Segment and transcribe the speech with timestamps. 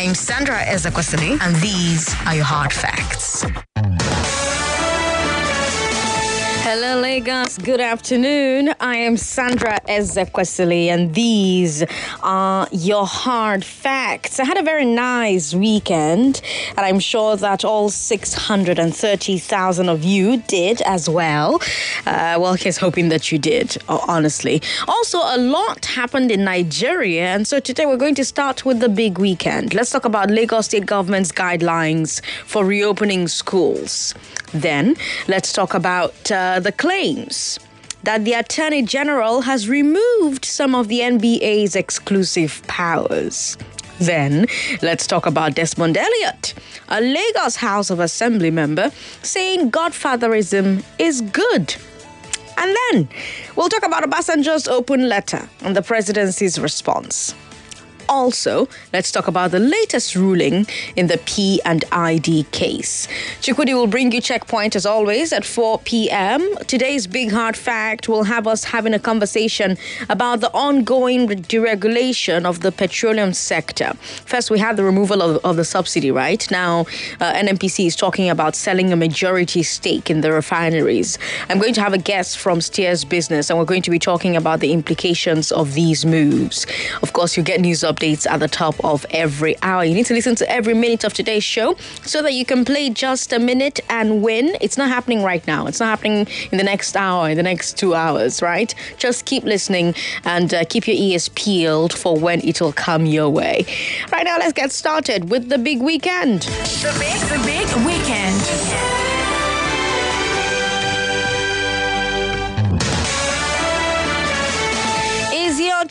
[0.00, 3.44] I'm Sandra Ezekwesili, and these are your hard facts.
[6.72, 7.58] Hello, Lagos.
[7.58, 8.72] Good afternoon.
[8.78, 11.82] I am Sandra Ezekwesili, and these
[12.22, 14.38] are your hard facts.
[14.38, 16.40] I had a very nice weekend,
[16.76, 21.60] and I'm sure that all 630,000 of you did as well.
[22.06, 24.62] Uh, well, here's hoping that you did, honestly.
[24.86, 28.88] Also, a lot happened in Nigeria, and so today we're going to start with the
[28.88, 29.74] big weekend.
[29.74, 34.14] Let's talk about Lagos State government's guidelines for reopening schools.
[34.52, 34.96] Then,
[35.28, 37.58] let's talk about uh, the claims
[38.02, 43.56] that the Attorney General has removed some of the NBA's exclusive powers.
[44.00, 44.46] Then,
[44.80, 46.54] let's talk about Desmond Elliott,
[46.88, 48.90] a Lagos House of Assembly member,
[49.22, 51.74] saying Godfatherism is good.
[52.56, 53.08] And then,
[53.56, 57.34] we'll talk about Obasanjo's open letter and the presidency's response.
[58.10, 63.06] Also, let's talk about the latest ruling in the P and ID case.
[63.40, 66.56] Chukwudi will bring you checkpoint as always at 4 p.m.
[66.66, 72.62] Today's big hard fact will have us having a conversation about the ongoing deregulation of
[72.62, 73.92] the petroleum sector.
[74.26, 76.50] First, we have the removal of, of the subsidy, right?
[76.50, 76.80] Now,
[77.20, 81.16] uh, NNPC is talking about selling a majority stake in the refineries.
[81.48, 84.34] I'm going to have a guest from Stears Business, and we're going to be talking
[84.34, 86.66] about the implications of these moves.
[87.04, 89.84] Of course, you get news up updates at the top of every hour.
[89.84, 92.90] You need to listen to every minute of today's show so that you can play
[92.90, 94.56] just a minute and win.
[94.60, 95.66] It's not happening right now.
[95.66, 98.74] It's not happening in the next hour, in the next two hours, right?
[98.96, 103.66] Just keep listening and uh, keep your ears peeled for when it'll come your way.
[104.12, 106.42] Right now, let's get started with the big weekend.
[106.42, 108.40] The big, the big weekend.
[115.32, 115.84] Is your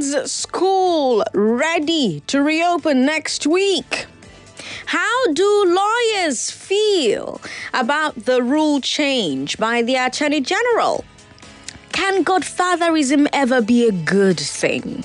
[0.00, 4.06] child's school ready to reopen next week?
[4.86, 7.40] How do lawyers feel
[7.74, 11.04] about the rule change by the Attorney General?
[11.92, 15.04] Can godfatherism ever be a good thing?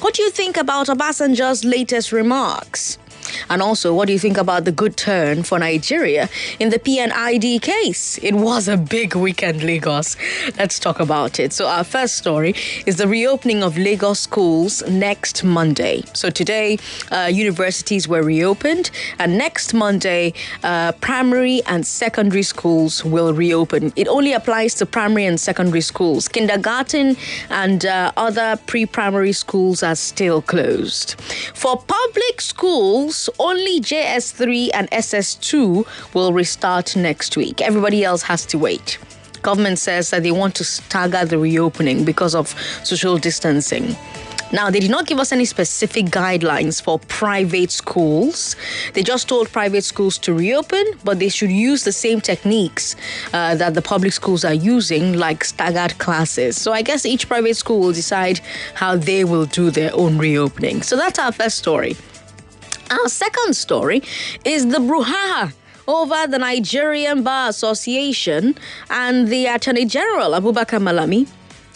[0.00, 2.98] What do you think about Obasanjo's latest remarks?
[3.48, 7.62] And also, what do you think about the good turn for Nigeria in the PNID
[7.62, 8.18] case?
[8.22, 10.16] It was a big weekend, Lagos.
[10.58, 11.52] Let's talk about it.
[11.52, 12.54] So, our first story
[12.86, 16.02] is the reopening of Lagos schools next Monday.
[16.14, 16.78] So, today,
[17.10, 23.92] uh, universities were reopened, and next Monday, uh, primary and secondary schools will reopen.
[23.96, 26.28] It only applies to primary and secondary schools.
[26.28, 27.16] Kindergarten
[27.50, 31.20] and uh, other pre primary schools are still closed.
[31.54, 37.60] For public schools, only JS3 and SS2 will restart next week.
[37.60, 38.98] Everybody else has to wait.
[39.42, 42.48] Government says that they want to stagger the reopening because of
[42.82, 43.96] social distancing.
[44.52, 48.54] Now, they did not give us any specific guidelines for private schools.
[48.92, 52.94] They just told private schools to reopen, but they should use the same techniques
[53.32, 56.60] uh, that the public schools are using, like staggered classes.
[56.60, 58.40] So I guess each private school will decide
[58.74, 60.82] how they will do their own reopening.
[60.82, 61.96] So that's our first story.
[62.94, 64.02] Our second story
[64.44, 65.52] is the brouhaha
[65.88, 68.54] over the Nigerian Bar Association
[68.88, 71.26] and the Attorney General, Abubakar Malami.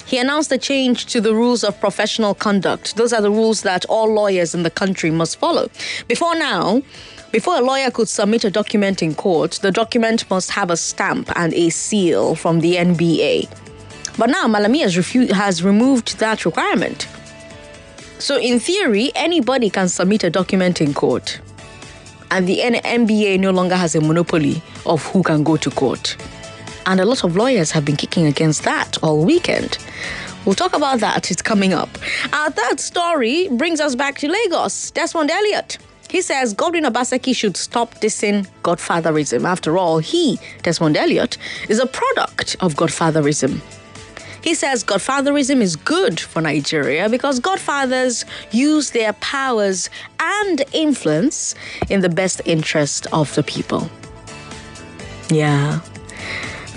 [0.06, 2.94] He announced a change to the rules of professional conduct.
[2.96, 5.68] Those are the rules that all lawyers in the country must follow.
[6.06, 6.82] Before now,
[7.32, 11.32] before a lawyer could submit a document in court, the document must have a stamp
[11.34, 13.50] and a seal from the NBA.
[14.16, 17.08] But now Malami has, refu- has removed that requirement.
[18.18, 21.40] So, in theory, anybody can submit a document in court.
[22.30, 26.16] And the NBA no longer has a monopoly of who can go to court.
[26.86, 29.78] And a lot of lawyers have been kicking against that all weekend.
[30.44, 31.30] We'll talk about that.
[31.30, 31.90] It's coming up.
[32.32, 34.90] Our third story brings us back to Lagos.
[34.90, 35.78] Desmond Elliott.
[36.08, 39.44] He says Godwin Obaseki should stop dissing godfatherism.
[39.44, 41.36] After all, he, Desmond Elliott,
[41.68, 43.60] is a product of godfatherism.
[44.42, 49.90] He says godfatherism is good for Nigeria because godfathers use their powers
[50.20, 51.54] and influence
[51.90, 53.90] in the best interest of the people.
[55.30, 55.80] Yeah.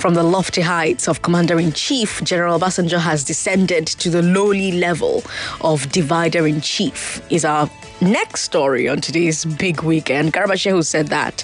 [0.02, 4.72] From the lofty heights of Commander in Chief, General Obasanjo has descended to the lowly
[4.72, 5.24] level
[5.62, 7.70] of Divider in Chief, is our
[8.02, 10.34] next story on today's big weekend.
[10.34, 11.44] Garba Shehu said that.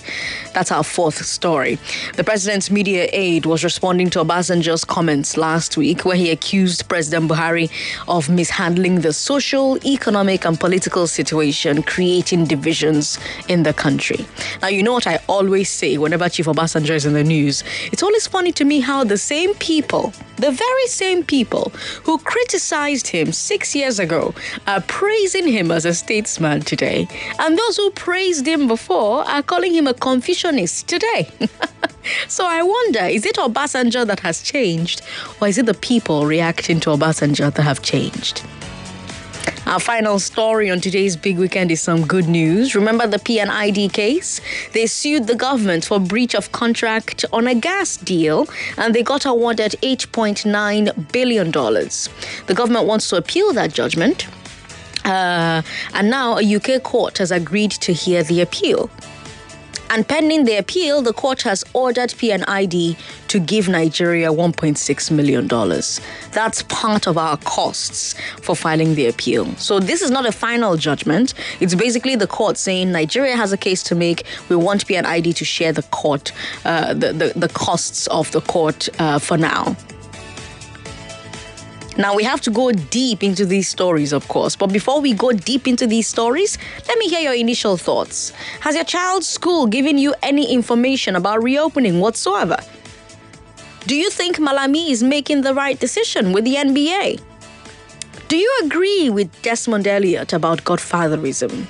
[0.54, 1.78] That's our fourth story.
[2.16, 7.30] The president's media aide was responding to Obasanjo's comments last week, where he accused President
[7.30, 7.70] Buhari
[8.08, 14.26] of mishandling the social, economic, and political situation, creating divisions in the country.
[14.62, 17.64] Now, you know what I always say whenever Chief Obasanjo is in the news?
[17.92, 21.72] It's always funny to me how the same people The very same people
[22.04, 24.34] who criticized him six years ago
[24.68, 27.08] are praising him as a statesman today.
[27.40, 31.30] And those who praised him before are calling him a Confucianist today.
[32.28, 35.02] so I wonder is it Obasanjo that has changed,
[35.42, 38.44] or is it the people reacting to Obasanjo that have changed?
[39.66, 42.74] Our final story on today's big weekend is some good news.
[42.74, 44.40] Remember the PNID case?
[44.72, 48.48] They sued the government for breach of contract on a gas deal
[48.78, 51.52] and they got awarded $8.9 billion.
[51.52, 54.28] The government wants to appeal that judgment.
[55.04, 55.62] Uh,
[55.94, 58.90] and now a UK court has agreed to hear the appeal.
[59.90, 62.98] And pending the appeal, the court has ordered PNID
[63.30, 65.48] to give Nigeria $1.6 million.
[66.32, 69.46] That's part of our costs for filing the appeal.
[69.56, 71.34] So this is not a final judgment.
[71.60, 74.26] It's basically the court saying Nigeria has a case to make.
[74.50, 76.32] We want PNID to share the court,
[76.66, 79.76] uh, the, the, the costs of the court uh, for now.
[81.98, 85.32] Now, we have to go deep into these stories, of course, but before we go
[85.32, 88.30] deep into these stories, let me hear your initial thoughts.
[88.60, 92.58] Has your child's school given you any information about reopening whatsoever?
[93.88, 97.20] Do you think Malami is making the right decision with the NBA?
[98.28, 101.66] Do you agree with Desmond Elliott about godfatherism?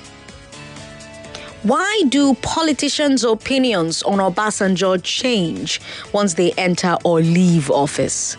[1.62, 5.80] Why do politicians' opinions on Obasanjo change
[6.12, 8.36] once they enter or leave office?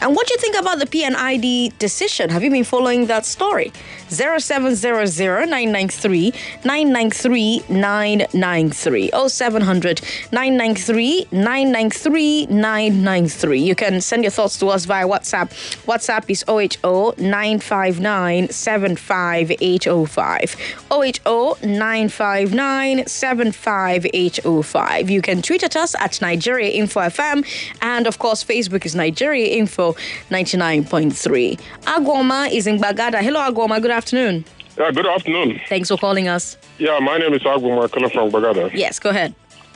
[0.00, 2.30] And what do you think about the PNID decision?
[2.30, 3.70] Have you been following that story?
[4.08, 6.32] 0700 993
[6.64, 10.00] 993 993 0700
[10.32, 13.60] 993 993 993.
[13.60, 15.50] You can send your thoughts to us via WhatsApp.
[15.84, 16.78] WhatsApp is 080
[17.22, 20.56] 959 75805.
[20.90, 25.10] 080 959 75805.
[25.10, 27.44] You can tweet at us at Nigeria Info FM.
[27.82, 29.89] And of course, Facebook is Nigeria Info
[30.30, 31.58] 99.3.
[31.82, 33.20] Agwoma is in Bagada.
[33.22, 33.80] Hello, Agwoma.
[33.80, 34.44] Good afternoon.
[34.78, 35.60] Yeah, good afternoon.
[35.68, 36.56] Thanks for calling us.
[36.78, 38.70] Yeah, my name is Agwoma calling from Bagada.
[38.72, 39.34] Yes, go ahead.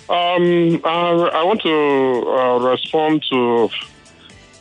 [0.09, 1.71] Um, uh, I want to
[2.31, 3.69] uh, respond to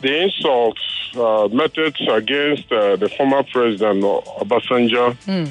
[0.00, 0.80] the insults
[1.16, 5.50] uh, methods against uh, the former president Obasanjo Mm.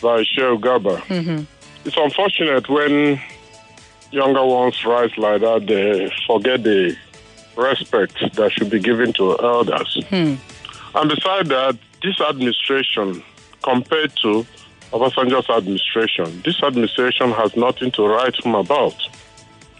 [0.00, 0.96] by Sheikh Gaba.
[1.08, 1.44] Mm-hmm.
[1.86, 3.20] It's unfortunate when
[4.10, 6.96] younger ones rise like that, they forget the
[7.56, 10.02] respect that should be given to elders.
[10.08, 10.34] Hmm.
[10.94, 13.22] And besides that, this administration,
[13.62, 14.46] compared to
[14.92, 18.94] Obasanjo's administration, this administration has nothing to write home about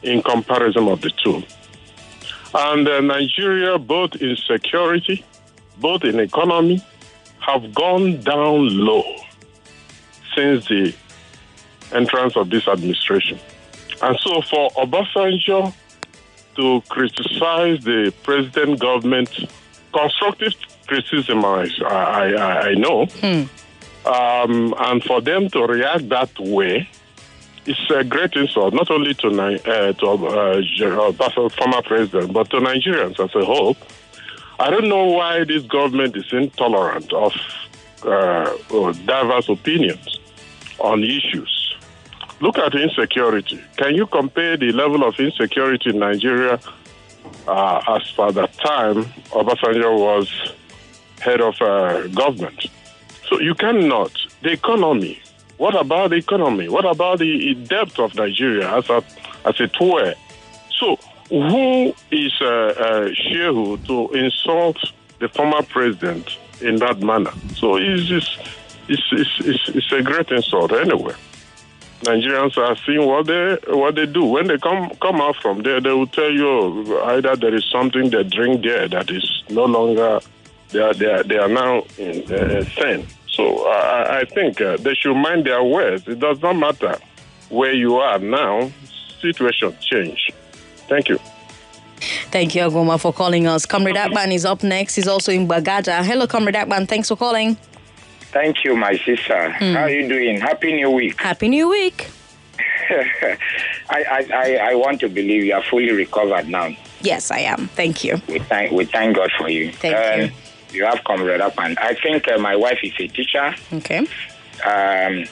[0.03, 1.43] in comparison of the two.
[2.55, 5.25] And uh, Nigeria, both in security,
[5.79, 6.85] both in economy,
[7.41, 9.05] have gone down low
[10.35, 10.95] since the
[11.93, 13.39] entrance of this administration.
[14.03, 15.73] And so for Obasanjo
[16.57, 19.31] to criticize the president government,
[19.93, 20.55] constructive
[20.87, 23.07] criticism, I, I, I know,
[24.07, 26.89] um, and for them to react that way,
[27.67, 30.61] it's a great insult, not only to, uh, to uh,
[31.13, 33.77] Obasanjo, former president, but to Nigerians as a whole.
[34.59, 37.33] I don't know why this government is intolerant of
[38.05, 38.53] uh,
[39.07, 40.21] diverse opinions
[40.79, 41.64] on issues.
[42.41, 43.63] Look at insecurity.
[43.77, 46.59] Can you compare the level of insecurity in Nigeria
[47.47, 50.53] uh, as per the time Obasanjo was
[51.21, 52.67] head of uh, government?
[53.29, 54.13] So you cannot.
[54.43, 55.21] The economy.
[55.57, 56.69] What about the economy?
[56.69, 59.03] What about the depth of Nigeria as a,
[59.47, 60.15] as it were?
[60.79, 64.79] So who is uh, uh, Shehu to insult
[65.21, 67.33] the former president in that manner?
[67.55, 68.39] So it's, it's,
[68.89, 71.15] it's, it's, it's a great insult anyway.
[72.05, 74.25] Nigerians are seeing what they what they do.
[74.25, 78.11] When they come come out from there, they will tell you either there is something
[78.11, 80.21] they drink there that is no longer
[80.71, 83.07] they are they are, they are now in uh, sane.
[83.29, 86.07] So I, I think uh, they should mind their words.
[86.07, 86.97] It does not matter
[87.49, 88.71] where you are now.
[89.21, 90.31] Situation change.
[90.89, 91.19] Thank you.
[92.31, 93.65] Thank you, Agoma, for calling us.
[93.65, 94.97] Comrade Akpan is up next.
[94.97, 96.05] He's also in Bagada.
[96.05, 96.87] Hello, Comrade Akpan.
[96.87, 97.57] Thanks for calling.
[98.35, 99.51] Thank you, my sister.
[99.51, 100.41] How are you doing?
[100.41, 101.19] Happy New Week.
[101.21, 102.11] Happy New Week.
[102.91, 103.37] I,
[103.89, 106.71] I, I, I want to believe you are fully recovered now.
[107.01, 107.69] Yes, I am.
[107.69, 108.21] Thank you.
[108.29, 109.71] We thank, we thank God for you.
[109.73, 110.37] Thank you.
[110.81, 113.55] You have come right up, and I think uh, my wife is a teacher.
[113.73, 113.99] Okay.
[114.67, 115.25] Um,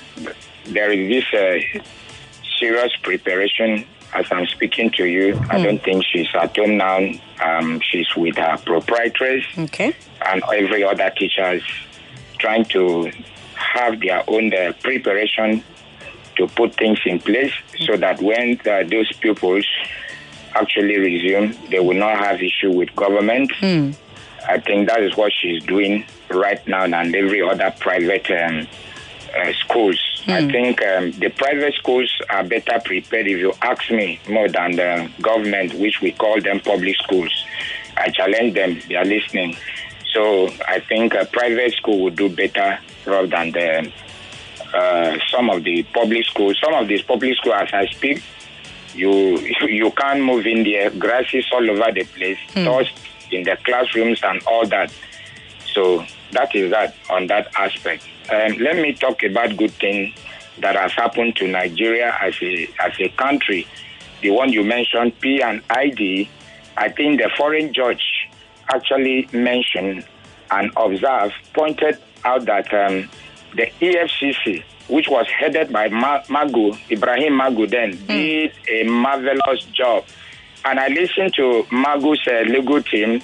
[0.67, 1.81] there is this uh,
[2.61, 5.41] serious preparation as I'm speaking to you.
[5.51, 7.01] I don't think she's at home now.
[7.43, 9.97] Um, she's with her proprietress Okay.
[10.31, 11.63] and every other teacher is
[12.43, 13.11] trying to
[13.55, 15.63] have their own uh, preparation
[16.37, 17.53] to put things in place
[17.87, 19.67] so that when uh, those pupils
[20.55, 21.57] actually resume.
[21.71, 23.51] They will not have issue with government.
[24.49, 28.67] I think that is what she's doing right now and every other private um,
[29.39, 29.99] uh, schools.
[30.27, 34.73] I think um, the private schools are better prepared, if you ask me, more than
[34.77, 37.33] the government, which we call them public schools.
[37.97, 39.57] I challenge them, they are listening.
[40.12, 43.92] So I think a private school would do better rather than the,
[44.75, 46.59] uh, some of the public schools.
[46.62, 48.23] Some of these public schools, as I speak,
[48.95, 50.90] you you can't move in there.
[50.90, 52.92] Grass is all over the place, dust
[53.31, 54.92] in the classrooms and all that.
[55.73, 58.07] So that is that on that aspect.
[58.31, 60.14] Um, let me talk about good thing
[60.59, 63.66] that has happened to Nigeria as a as a country.
[64.21, 66.28] The one you mentioned, P and ID.
[66.76, 68.22] I think the foreign judge
[68.73, 70.04] actually mentioned
[70.50, 73.09] and observed, pointed out that um,
[73.57, 80.04] the EFCC, which was headed by Ma- Magu, Ibrahim Magu then, did a marvelous job.
[80.64, 83.21] And I listened to Magu's uh, legal team,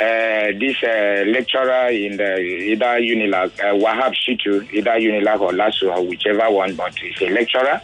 [0.00, 5.94] uh, this uh, lecturer in the either Unilag, uh, Wahab Shittu, either Unilag or LASU,
[5.94, 7.80] or whichever one, but he's a lecturer.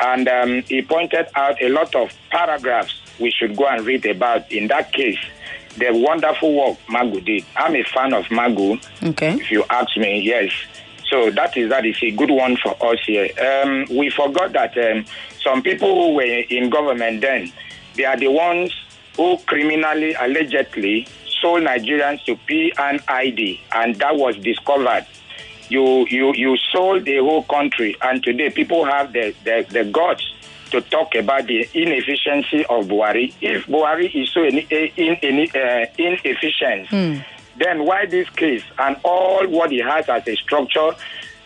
[0.00, 4.50] And um, he pointed out a lot of paragraphs we should go and read about.
[4.50, 5.18] In that case,
[5.76, 7.44] the wonderful work Magu did.
[7.56, 8.78] I'm a fan of Magu,
[9.10, 9.34] Okay.
[9.34, 10.50] if you ask me, yes.
[11.10, 13.28] So that is that is a good one for us here.
[13.40, 15.04] Um, we forgot that um,
[15.42, 17.52] some people who were in government then,
[17.94, 18.72] they are the ones
[19.16, 21.06] who criminally, allegedly
[21.40, 25.06] sold Nigerians to PNID, and I D and that was discovered.
[25.68, 30.24] You you you sold the whole country, and today people have the the, the guts
[30.74, 33.32] to talk about the inefficiency of Buhari.
[33.40, 36.90] If Buhari is so in, in, in, uh, inefficient,
[37.56, 40.90] then why this case and all what he has as a structure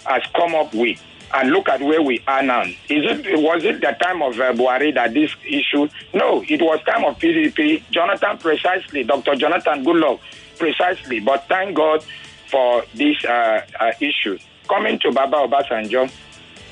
[0.07, 0.99] has come up with?
[1.35, 2.63] And look at where we are now.
[2.63, 5.87] Is it was it the time of uh, Buhari that this issue?
[6.15, 7.83] No, it was time of PDP.
[7.91, 9.35] Jonathan precisely, Dr.
[9.37, 10.21] Jonathan Goodluck
[10.59, 11.21] precisely.
[11.21, 12.03] But thank God
[12.47, 14.39] for this uh, uh, issue.
[14.71, 16.11] Coming to Baba Obasanjo,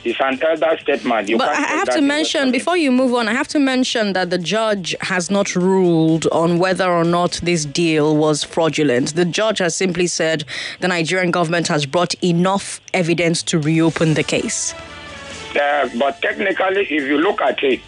[0.07, 1.29] it's an elder statement.
[1.29, 4.31] You But I have to mention, before you move on, I have to mention that
[4.31, 9.15] the judge has not ruled on whether or not this deal was fraudulent.
[9.17, 10.45] The judge has simply said
[10.81, 14.75] the Nigerian government has brought enough evidence to reopen the case.
[15.61, 17.81] Uh, but technically, if you look at it,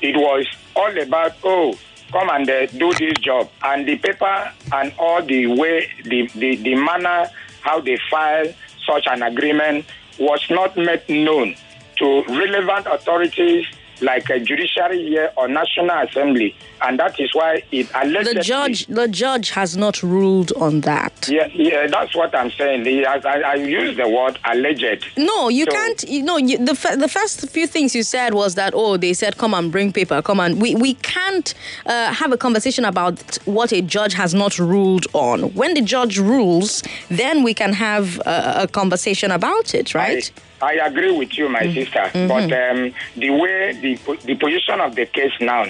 [0.00, 1.76] it was all about, oh,
[2.12, 3.50] come and uh, do this job.
[3.62, 8.46] And the paper and all the way, the, the, the manner how they file
[8.86, 9.84] such an agreement
[10.18, 11.54] was not made known
[11.98, 13.66] to relevant authorities
[14.00, 16.54] like a judiciary or national assembly.
[16.80, 18.34] And that is why it allegedly...
[18.34, 21.28] The judge, the judge has not ruled on that.
[21.28, 22.84] Yeah, yeah, that's what I'm saying.
[23.04, 25.06] Has, I, I use the word alleged.
[25.16, 26.04] No, you So- can't.
[26.08, 29.36] You know, you, the the first few things you said was that oh, they said
[29.36, 31.54] come and bring paper, come and we we can't
[31.86, 35.52] uh, have a conversation about what a judge has not ruled on.
[35.54, 40.30] When the judge rules, then we can have a, a conversation about it, right?
[40.60, 42.10] I, I agree with you, my sister.
[42.14, 43.92] But um, the way the
[44.24, 45.64] the position of the case now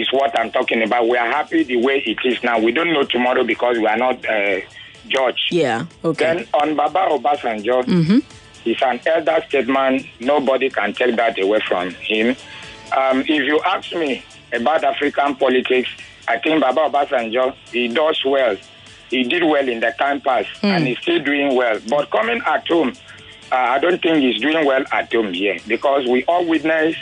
[0.00, 1.08] is what I'm talking about.
[1.08, 2.58] We are happy the way it is now.
[2.58, 4.60] We don't know tomorrow because we are not uh,
[5.08, 5.48] judge.
[5.50, 5.86] yeah.
[6.04, 6.24] Okay.
[6.24, 8.22] Then on Baba Obasanjo,
[8.64, 10.04] he's an elder statesman.
[10.20, 12.36] Nobody can take that away from him.
[12.96, 15.88] Um, if you ask me about African politics,
[16.28, 18.56] I think Baba Obasanjo, he does well.
[19.10, 21.78] He did well in the time past, and he's still doing well.
[21.88, 22.92] But coming at home,
[23.52, 26.98] uh, I don't think he's doing well at home here because we all witnessed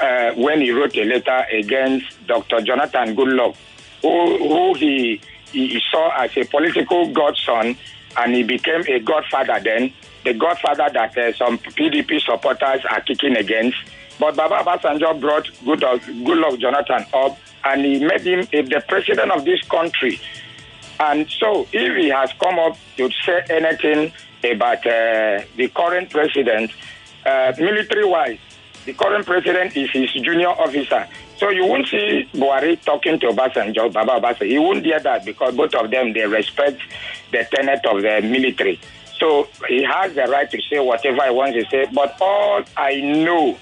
[0.00, 2.60] uh, when he wrote a letter against Dr.
[2.60, 3.56] Jonathan Goodluck,
[4.02, 5.20] who, who he,
[5.52, 7.76] he saw as a political godson,
[8.16, 9.92] and he became a godfather then,
[10.24, 13.78] the godfather that uh, some PDP supporters are kicking against.
[14.18, 19.30] But Baba Obasanjo brought Goodluck, Goodluck Jonathan up, and he made him uh, the president
[19.32, 20.20] of this country.
[20.98, 24.12] And so, if he has come up to say anything
[24.44, 26.72] about uh, the current president,
[27.24, 28.38] uh, military wise,
[28.84, 31.06] the current president is his junior officer.
[31.36, 34.46] So you won't see Buhari talking to Obasanjo, Baba Obasanjo.
[34.46, 36.80] He won't hear that because both of them, they respect
[37.32, 38.80] the tenet of the military.
[39.18, 41.86] So he has the right to say whatever he wants to say.
[41.92, 43.58] But all I know,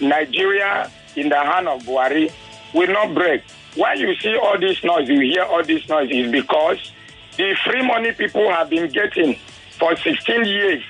[0.00, 2.32] Nigeria in the hand of Buhari
[2.74, 3.42] will not break.
[3.74, 6.92] Why you see all this noise, you hear all this noise, is because
[7.36, 9.36] the free money people have been getting
[9.78, 10.82] for 16 years,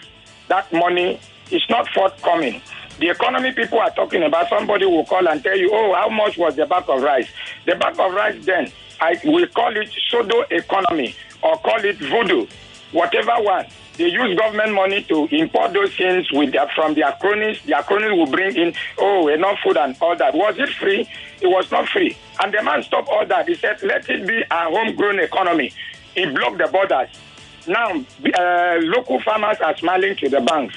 [0.48, 1.20] that money
[1.50, 2.62] is not forthcoming.
[2.98, 6.36] The economy people are talking about, somebody will call and tell you, oh, how much
[6.36, 7.28] was the bag of rice?
[7.64, 12.46] The bag of rice then, I will call it pseudo economy or call it voodoo,
[12.90, 13.66] whatever one.
[13.96, 17.60] They use government money to import those things with their, from their cronies.
[17.64, 20.34] Their cronies will bring in, oh, enough food and all that.
[20.34, 21.08] Was it free?
[21.40, 22.16] It was not free.
[22.42, 23.48] And the man stopped all that.
[23.48, 25.72] He said, let it be a homegrown economy.
[26.14, 27.08] He blocked the borders.
[27.66, 30.76] Now, uh, local farmers are smiling to the banks.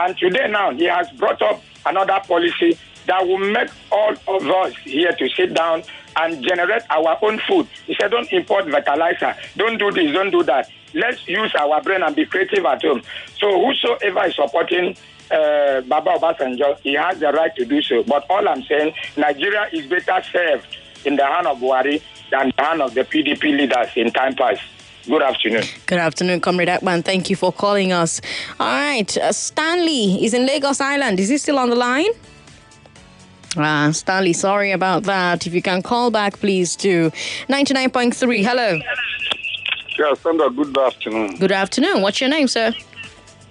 [0.00, 4.74] And today now, he has brought up another policy that will make all of us
[4.84, 5.82] here to sit down
[6.16, 7.68] and generate our own food.
[7.86, 9.34] He said, don't import fertilizer.
[9.56, 10.70] Don't do this, don't do that.
[10.94, 13.02] Let's use our brain and be creative at home.
[13.38, 14.96] So whosoever is supporting
[15.30, 18.02] uh, Baba Obasanjo, he has the right to do so.
[18.02, 20.66] But all I'm saying, Nigeria is better served
[21.04, 24.62] in the hand of Buhari than the hand of the PDP leaders in time past.
[25.06, 25.62] Good afternoon.
[25.86, 27.02] Good afternoon, Comrade Akman.
[27.02, 28.20] Thank you for calling us.
[28.58, 31.18] All right, uh, Stanley is in Lagos Island.
[31.18, 32.10] Is he still on the line?
[33.56, 35.46] Ah, Stanley, sorry about that.
[35.46, 37.10] If you can call back, please do.
[37.48, 38.78] 99.3, hello.
[39.98, 41.36] Yeah, Sandra, good afternoon.
[41.36, 42.02] Good afternoon.
[42.02, 42.72] What's your name, sir?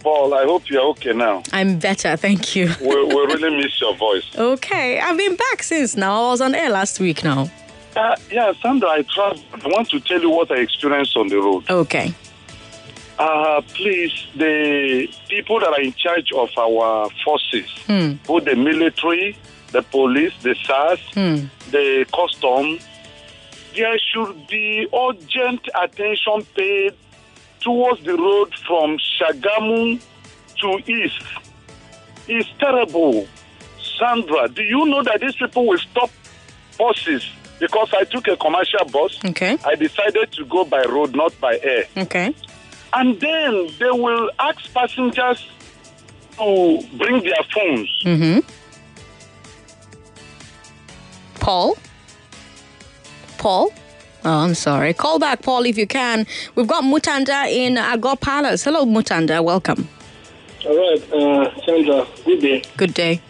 [0.02, 1.44] Paul, I hope you're okay now.
[1.52, 2.70] I'm better, thank you.
[2.80, 4.24] we, we really miss your voice.
[4.38, 6.28] Okay, I've been back since now.
[6.28, 7.50] I was on air last week now.
[7.96, 11.38] Uh, yeah, Sandra, I, trust, I want to tell you what I experienced on the
[11.38, 11.70] road.
[11.70, 12.14] Okay.
[13.18, 18.14] Uh, please, the people that are in charge of our forces, Hmm.
[18.26, 19.36] both the military,
[19.72, 21.46] the police, the SAS, Hmm.
[21.72, 22.80] the custom,
[23.76, 26.94] there should be urgent attention paid
[27.60, 30.00] towards the road from Shagamu
[30.62, 31.22] to East.
[32.28, 33.28] It's terrible.
[33.98, 36.10] Sandra, do you know that these people will stop
[36.78, 37.26] buses?
[37.60, 39.20] Because I took a commercial bus.
[39.26, 39.58] Okay.
[39.66, 41.86] I decided to go by road, not by air.
[41.98, 42.34] Okay.
[42.94, 45.48] And then they will ask passengers
[46.38, 48.04] to bring their phones.
[48.06, 48.40] Mm-hmm.
[51.36, 51.78] Paul?
[53.38, 53.74] Paul?
[54.26, 54.94] Oh, I'm sorry.
[54.94, 56.28] Call back, Paul, if you can.
[56.56, 58.64] We've got Mutanda in Ago Palace.
[58.64, 59.44] Hello, Mutanda.
[59.44, 59.88] Welcome.
[60.66, 62.62] All right, uh, Sandra, good day.
[62.76, 63.22] Good day.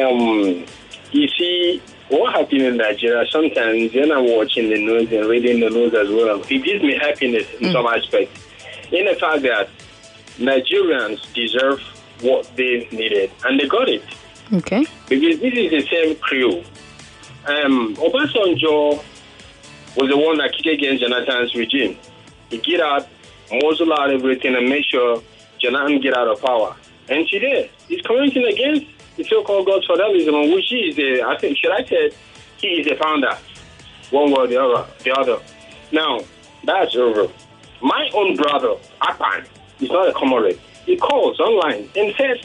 [0.00, 0.64] Um,
[1.10, 5.70] you see, what happened in Nigeria, sometimes when I'm watching the news and reading the
[5.70, 8.44] news as well, it gives me happiness in some aspects.
[8.92, 9.68] In the fact that
[10.38, 11.80] Nigerians deserve
[12.20, 14.04] what they needed, and they got it.
[14.52, 14.86] Okay.
[15.08, 16.62] Because this is the same crew.
[17.46, 19.02] Um, Obasanjo
[19.96, 21.98] was the one that kicked against Jonathan's regime.
[22.50, 23.08] He get out,
[23.50, 25.22] muzzle out everything, and make sure
[25.58, 26.76] Jonathan get out of power.
[27.08, 31.58] And today, he's commenting against the so-called God federalism, which he is the, I think,
[31.58, 32.10] should I say,
[32.58, 33.36] he is the founder,
[34.10, 34.86] one way or the other.
[35.04, 35.38] The other.
[35.92, 36.20] Now,
[36.64, 37.30] that's over.
[37.80, 39.46] My own brother, Akpan,
[39.80, 40.58] is not a comrade.
[40.84, 42.38] He calls online and says,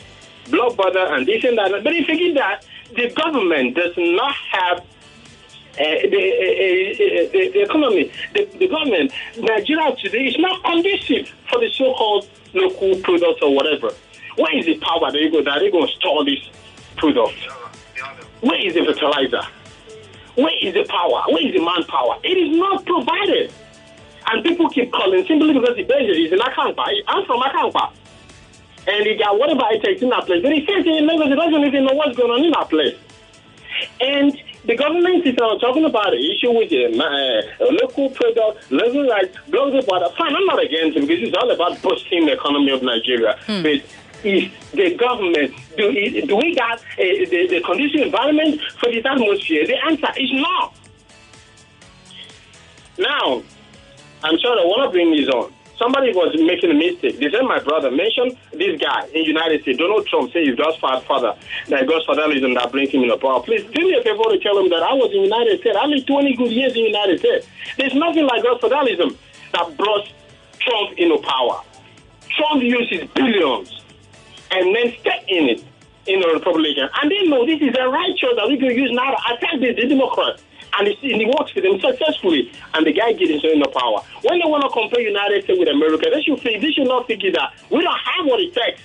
[0.49, 1.83] blood brother and this and that.
[1.83, 7.61] But he forget that the government does not have uh, the, uh, uh, the, the
[7.61, 13.55] economy, the, the government, Nigeria today is not conducive for the so-called local products or
[13.55, 13.91] whatever.
[14.35, 16.39] Where is the power that they go that they going to store this
[17.01, 17.35] product?
[18.41, 19.41] Where is the fertilizer?
[20.35, 21.23] Where is the power?
[21.27, 22.17] Where is the manpower?
[22.23, 23.51] It is not provided.
[24.27, 26.85] And people keep calling simply because the base is in Akampa.
[27.07, 27.91] I'm from Akampa.
[28.87, 30.41] And he got whatever it takes in that place.
[30.41, 32.97] But he says in Lagos, he doesn't even know what's going on in that place.
[33.99, 34.31] And
[34.65, 39.35] the government is uh, talking about the issue with the uh, local product, local rights,
[39.49, 40.09] blah, blah, blah.
[40.15, 43.37] Fine, I'm not against it because it's all about boosting the economy of Nigeria.
[43.47, 43.81] But
[44.23, 45.91] is the government, do,
[46.27, 49.65] do we got uh, the, the condition environment for this atmosphere?
[49.65, 50.73] The answer is no.
[52.99, 53.43] Now,
[54.23, 55.53] I'm sure that one of them is on.
[55.81, 57.17] Somebody was making a mistake.
[57.17, 59.79] They said my brother mentioned this guy in United States.
[59.79, 61.33] Donald Trump said he's God's father,
[61.69, 63.41] that God's fatherism that brings him in the power.
[63.41, 65.75] Please do me a favor to tell him that I was in United States.
[65.75, 67.47] I lived 20 good years in United States.
[67.77, 69.17] There's nothing like God's fatherism
[69.53, 70.05] that brought
[70.59, 71.63] Trump into power.
[72.29, 73.80] Trump uses billions
[74.51, 75.63] and then step in it
[76.07, 76.89] in the Republican.
[77.01, 79.59] And they know this is a right choice that we can use now to attack
[79.59, 80.43] the, the Democrats.
[80.79, 82.51] And it, and it works for them successfully.
[82.73, 84.01] And the guy gets into power.
[84.23, 87.07] When they want to compare United States with America, they should, fig- they should not
[87.07, 88.81] figure that we don't have what it takes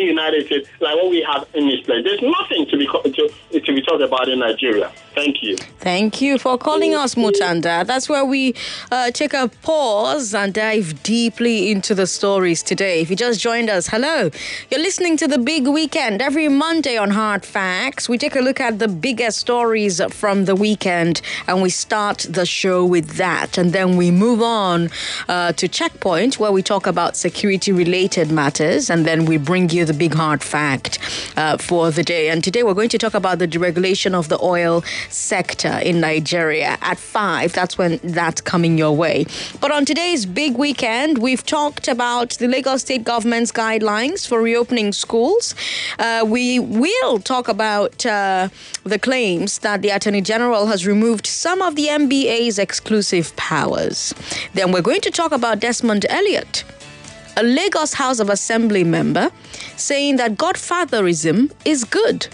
[0.00, 2.04] in United States like what we have in this place.
[2.04, 4.92] There's nothing to be to, to be talked about in Nigeria.
[5.14, 5.56] Thank you.
[5.80, 7.84] Thank you for calling us, Mutanda.
[7.84, 8.54] That's where we
[8.92, 13.00] uh, take a pause and dive deeply into the stories today.
[13.00, 14.30] If you just joined us, hello.
[14.70, 18.08] You're listening to The Big Weekend every Monday on Hard Facts.
[18.08, 22.46] We take a look at the biggest stories from the weekend and we start the
[22.46, 23.58] show with that.
[23.58, 24.88] And then we move on
[25.28, 29.84] uh, to Checkpoint where we talk about security related matters and then we bring you
[29.88, 30.98] the big hard fact
[31.36, 32.28] uh, for the day.
[32.28, 36.78] And today we're going to talk about the deregulation of the oil sector in Nigeria.
[36.80, 39.26] At five, that's when that's coming your way.
[39.60, 44.92] But on today's big weekend, we've talked about the Lagos State government's guidelines for reopening
[44.92, 45.54] schools.
[45.98, 48.48] Uh, we will talk about uh,
[48.84, 54.14] the claims that the Attorney General has removed some of the NBA's exclusive powers.
[54.54, 56.64] Then we're going to talk about Desmond Elliott
[57.38, 59.30] a Lagos House of Assembly member
[59.76, 62.26] saying that godfatherism is good.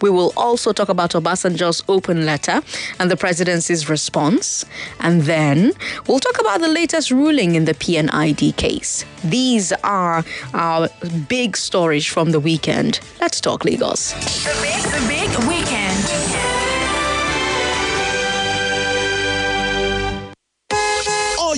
[0.00, 2.62] We will also talk about Obasanjo's open letter
[2.98, 4.64] and the presidency's response.
[5.00, 5.72] And then
[6.06, 9.04] we'll talk about the latest ruling in the PNID case.
[9.22, 10.24] These are
[10.54, 10.88] our
[11.28, 13.00] big stories from the weekend.
[13.20, 14.12] Let's talk Lagos.
[14.12, 15.75] The big, the big weekend.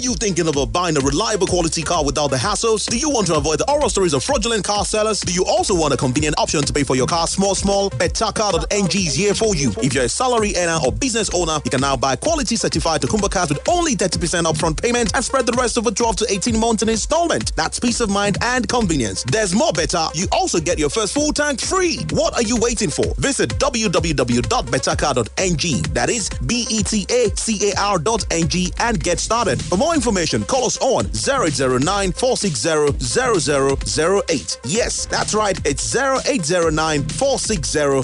[0.09, 2.89] You thinking of buying a reliable quality car without the hassles?
[2.89, 5.21] Do you want to avoid the horror stories of fraudulent car sellers?
[5.21, 7.91] Do you also want a convenient option to pay for your car small, small?
[7.91, 9.75] Betacar.ng is here for you.
[9.83, 13.31] If you're a salary earner or business owner, you can now buy quality certified Tokunbo
[13.31, 16.83] cars with only 30% upfront payment and spread the rest over 12 to 18 months
[16.83, 17.55] in installment.
[17.55, 19.25] That's peace of mind and convenience.
[19.25, 20.07] There's more better.
[20.15, 21.99] You also get your first full tank free.
[22.13, 23.15] What are you waiting for?
[23.17, 25.83] Visit www.betacar.ng.
[25.93, 29.63] That is B-E-T-A-C-A-R.ng and get started.
[29.63, 34.61] For more information, call us on 0809 460 0008.
[34.65, 35.59] Yes, that's right.
[35.67, 38.03] It's 0809 460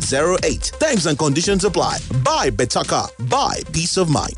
[0.00, 0.72] 0008.
[0.80, 1.98] Terms and conditions apply.
[2.24, 3.10] Buy Betacar.
[3.28, 4.34] Buy peace of mind.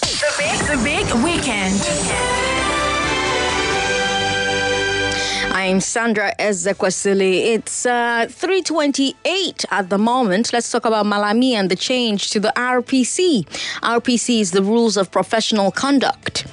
[0.00, 2.37] The big, the big weekend.
[5.60, 7.54] I'm Sandra Ezekwesili.
[7.54, 10.52] It's uh, 328 at the moment.
[10.52, 13.44] Let's talk about Malami and the change to the RPC.
[13.82, 16.46] RPC is the rules of professional conduct.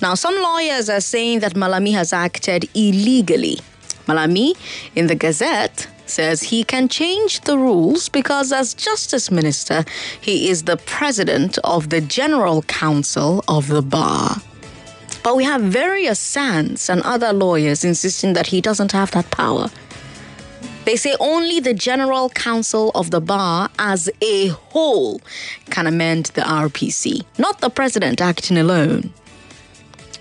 [0.00, 3.58] Now, some lawyers are saying that Malami has acted illegally.
[4.06, 4.56] Malami,
[4.94, 9.84] in the Gazette, says he can change the rules because, as Justice Minister,
[10.20, 14.36] he is the president of the General Council of the Bar.
[15.22, 19.70] But we have various SANs and other lawyers insisting that he doesn't have that power.
[20.84, 25.20] They say only the General Council of the Bar as a whole
[25.70, 29.12] can amend the RPC, not the president acting alone.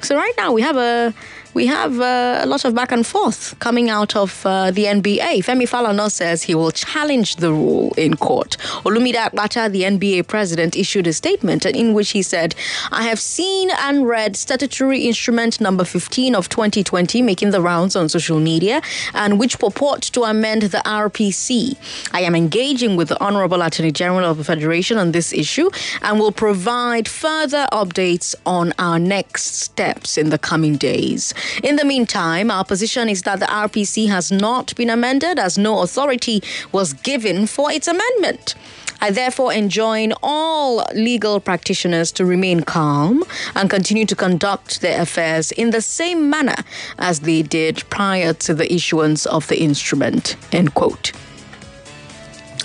[0.02, 1.14] So, right now, we have a
[1.54, 5.44] we have uh, a lot of back and forth coming out of uh, the NBA.
[5.44, 8.56] Femi Falana says he will challenge the rule in court.
[8.86, 12.56] Olumide Akpata, the NBA president, issued a statement in which he said,
[12.92, 18.08] I have seen and read statutory instrument number 15 of 2020 making the rounds on
[18.08, 18.82] social media
[19.14, 21.76] and which purport to amend the RPC.
[22.14, 25.70] I am engaging with the Honorable Attorney General of the Federation on this issue
[26.02, 31.34] and will provide further updates on our next steps in the coming days.
[31.64, 35.80] In the meantime, our position is that the RPC has not been amended as no
[35.80, 38.56] authority was given for its amendment.
[39.04, 43.24] I therefore enjoin all legal practitioners to remain calm
[43.56, 46.64] and continue to conduct their affairs in the same manner
[47.00, 50.36] as they did prior to the issuance of the instrument.
[50.52, 51.12] End quote.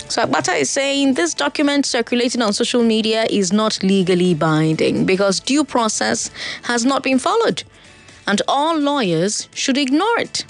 [0.08, 5.40] So Akpata is saying this document circulating on social media is not legally binding because
[5.40, 6.30] due process
[6.64, 7.64] has not been followed
[8.26, 10.44] and all lawyers should ignore it.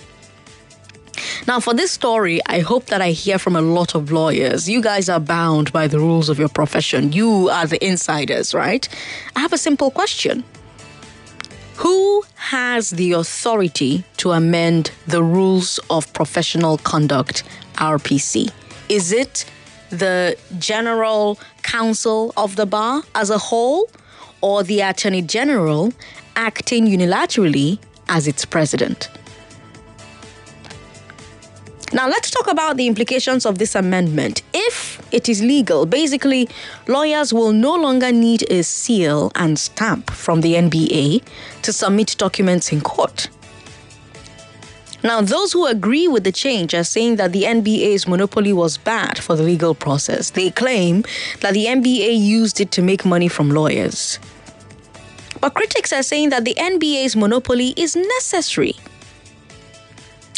[1.46, 4.68] Now, for this story, I hope that I hear from a lot of lawyers.
[4.68, 7.12] You guys are bound by the rules of your profession.
[7.12, 8.88] You are the insiders, right?
[9.34, 10.44] I have a simple question
[11.76, 17.44] Who has the authority to amend the rules of professional conduct,
[17.76, 18.50] RPC?
[18.88, 19.44] Is it
[19.90, 23.88] the General Council of the Bar as a whole
[24.46, 25.92] or the Attorney General
[26.36, 29.08] acting unilaterally as its president.
[31.92, 34.42] Now, let's talk about the implications of this amendment.
[34.54, 36.48] If it is legal, basically,
[36.86, 41.24] lawyers will no longer need a seal and stamp from the NBA
[41.62, 43.28] to submit documents in court.
[45.02, 49.18] Now, those who agree with the change are saying that the NBA's monopoly was bad
[49.18, 50.30] for the legal process.
[50.30, 51.02] They claim
[51.40, 54.20] that the NBA used it to make money from lawyers.
[55.40, 58.74] But critics are saying that the NBA's monopoly is necessary.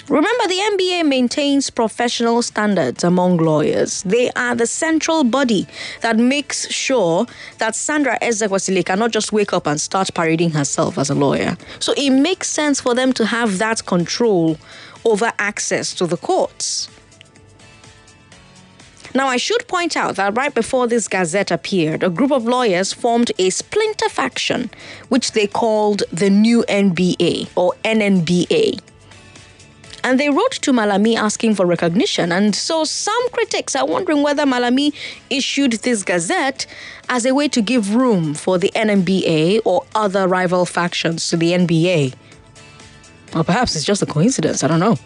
[0.09, 4.03] Remember, the NBA maintains professional standards among lawyers.
[4.05, 5.67] They are the central body
[6.01, 7.27] that makes sure
[7.59, 11.59] that Sandra Ezekwesili cannot just wake up and start parading herself as a lawyer.
[11.79, 14.57] So it makes sense for them to have that control
[15.05, 16.89] over access to the courts.
[19.15, 22.93] Now, I should point out that right before this gazette appeared, a group of lawyers
[22.93, 24.71] formed a splinter faction,
[25.09, 28.81] which they called the New NBA or NNBA.
[30.05, 32.33] And they wrote to Malami asking for recognition.
[32.33, 34.95] And so some critics are wondering whether Malami
[35.29, 36.67] issued this gazette
[37.09, 41.53] as a way to give room for the NNBA or other rival factions to the
[41.53, 42.15] NBA.
[43.35, 44.63] Or perhaps it's just a coincidence.
[44.63, 44.97] I don't know.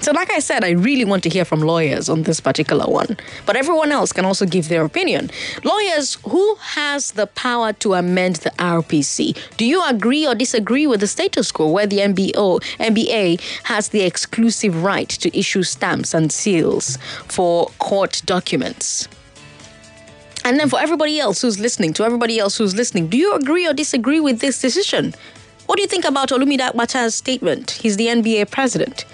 [0.00, 3.16] So, like I said, I really want to hear from lawyers on this particular one.
[3.46, 5.30] But everyone else can also give their opinion.
[5.64, 9.36] Lawyers, who has the power to amend the RPC?
[9.56, 14.02] Do you agree or disagree with the status quo where the MBO, NBA has the
[14.02, 19.08] exclusive right to issue stamps and seals for court documents?
[20.44, 23.66] And then for everybody else who's listening, to everybody else who's listening, do you agree
[23.66, 25.12] or disagree with this decision?
[25.66, 27.72] What do you think about Olumide Akpata's statement?
[27.72, 29.04] He's the NBA president.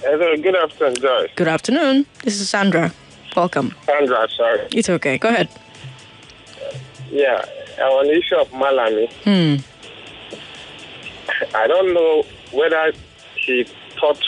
[0.02, 1.28] Hello, good afternoon, guys.
[1.36, 2.06] Good afternoon.
[2.24, 2.92] This is Sandra.
[3.36, 3.74] Welcome.
[3.86, 4.66] Sandra, sorry.
[4.72, 5.18] It's okay.
[5.18, 5.48] Go ahead.
[7.10, 7.44] Yeah,
[7.80, 9.56] on the issue of Malami, Hmm.
[11.54, 12.92] I don't know whether
[13.36, 13.64] he
[13.98, 14.18] thought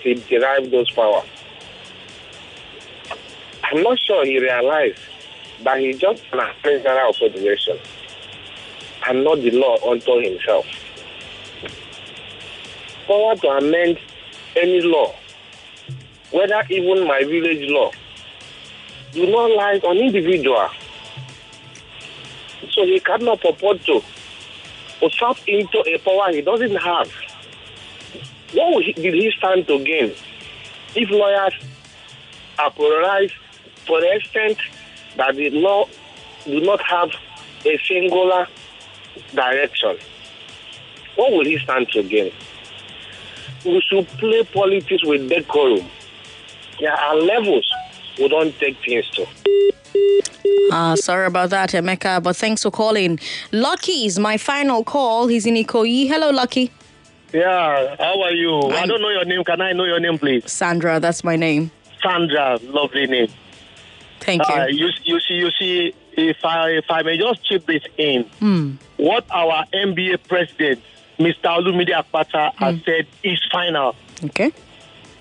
[0.00, 1.24] he derived those powers.
[3.64, 4.98] I'm not sure he realized
[5.64, 6.40] that he just an
[6.82, 7.78] general of federation
[9.08, 10.66] and not the law unto himself.
[13.06, 13.98] Power to amend
[14.56, 15.14] any law,
[16.30, 17.90] whether even my village law,
[19.12, 20.68] do not lie on individual.
[22.70, 24.02] So he cannot purport to
[25.02, 27.10] usurp into a power he doesn't have.
[28.54, 30.14] What did he stand to gain
[30.94, 31.54] if lawyers
[32.58, 33.34] are polarized
[33.86, 34.58] to the extent
[35.16, 35.86] that the law
[36.44, 37.10] do not have
[37.64, 38.46] a singular
[39.34, 39.96] direction?
[41.16, 42.32] What will he stand to gain?
[43.64, 45.86] We should play politics with decorum.
[46.80, 47.70] There are levels
[48.18, 49.26] we don't take things to.
[50.72, 53.18] Uh, sorry about that, Emeka, but thanks for calling.
[53.52, 55.26] Lucky is my final call.
[55.28, 56.08] He's in Ikoyi.
[56.08, 56.70] Hello, Lucky.
[57.32, 58.58] Yeah, how are you?
[58.60, 59.44] I I'm- don't know your name.
[59.44, 60.50] Can I know your name, please?
[60.50, 61.70] Sandra, that's my name.
[62.02, 63.28] Sandra, lovely name.
[64.20, 64.54] Thank you.
[64.54, 68.24] Uh, you, you see, you see, if I if I may just chip this in,
[68.38, 68.72] Hmm.
[68.96, 70.80] what our NBA president,
[71.24, 71.48] Mr.
[71.58, 72.64] Olumide Akpata, Hmm.
[72.64, 74.52] has said is final, Okay.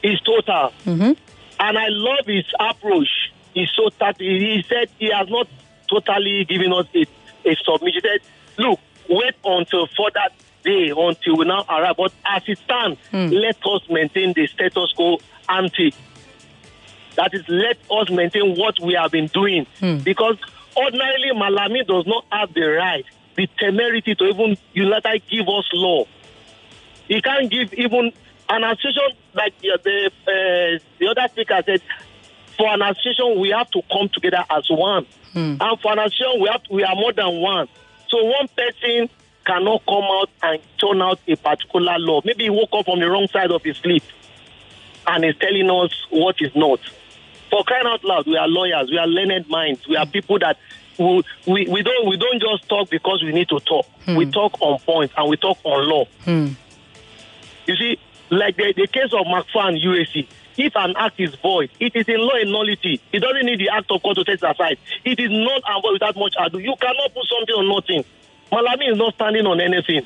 [0.03, 1.13] It's total, Mm-hmm.
[1.59, 3.31] and I love his approach.
[3.53, 5.47] He's so that he said he has not
[5.89, 7.01] totally given us a,
[7.49, 8.01] a submission.
[8.03, 8.19] He said,
[8.57, 10.27] look, wait until further
[10.63, 11.95] day until we now arrive.
[11.97, 15.17] But as it stands, let us maintain the status quo
[15.49, 15.93] ante.
[17.15, 19.67] That is, let us maintain what we have been doing.
[20.03, 20.37] Because
[20.77, 23.05] ordinarily, Malami does not have the right,
[23.41, 26.05] the temerity to even unilaterally give us law.
[27.07, 28.11] He can't give even
[28.49, 31.81] an association like the the, uh, the other speaker said.
[32.57, 35.07] For an association, we have to come together as one,
[35.59, 37.67] and for an association, we have we are more than one.
[38.09, 39.09] So one person
[39.45, 42.21] cannot come out and turn out a particular law.
[42.23, 44.03] Maybe he woke up from the wrong side of his sleep,
[45.07, 46.79] and is telling us what is not.
[47.49, 50.57] For crying out loud, we are lawyers, we are learned minds, we are people that
[50.97, 53.85] we, we, we don't we don't just talk because we need to talk.
[54.05, 54.15] Hmm.
[54.15, 54.79] We talk on
[55.17, 56.05] and we talk on law.
[56.25, 56.49] Hmm.
[57.67, 57.99] You see,
[58.29, 60.27] like the, the case of McFarn UAC,
[60.57, 63.01] if an act is void, it is in law a nullity.
[63.11, 64.77] It doesn't need the act of court to set it aside.
[65.05, 66.59] It is not and void without much ado.
[66.59, 68.05] You cannot put something on nothing.
[68.51, 70.05] Malami is not standing on anything.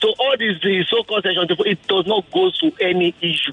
[0.00, 3.52] So all this the so-called section, it does not go to any issue.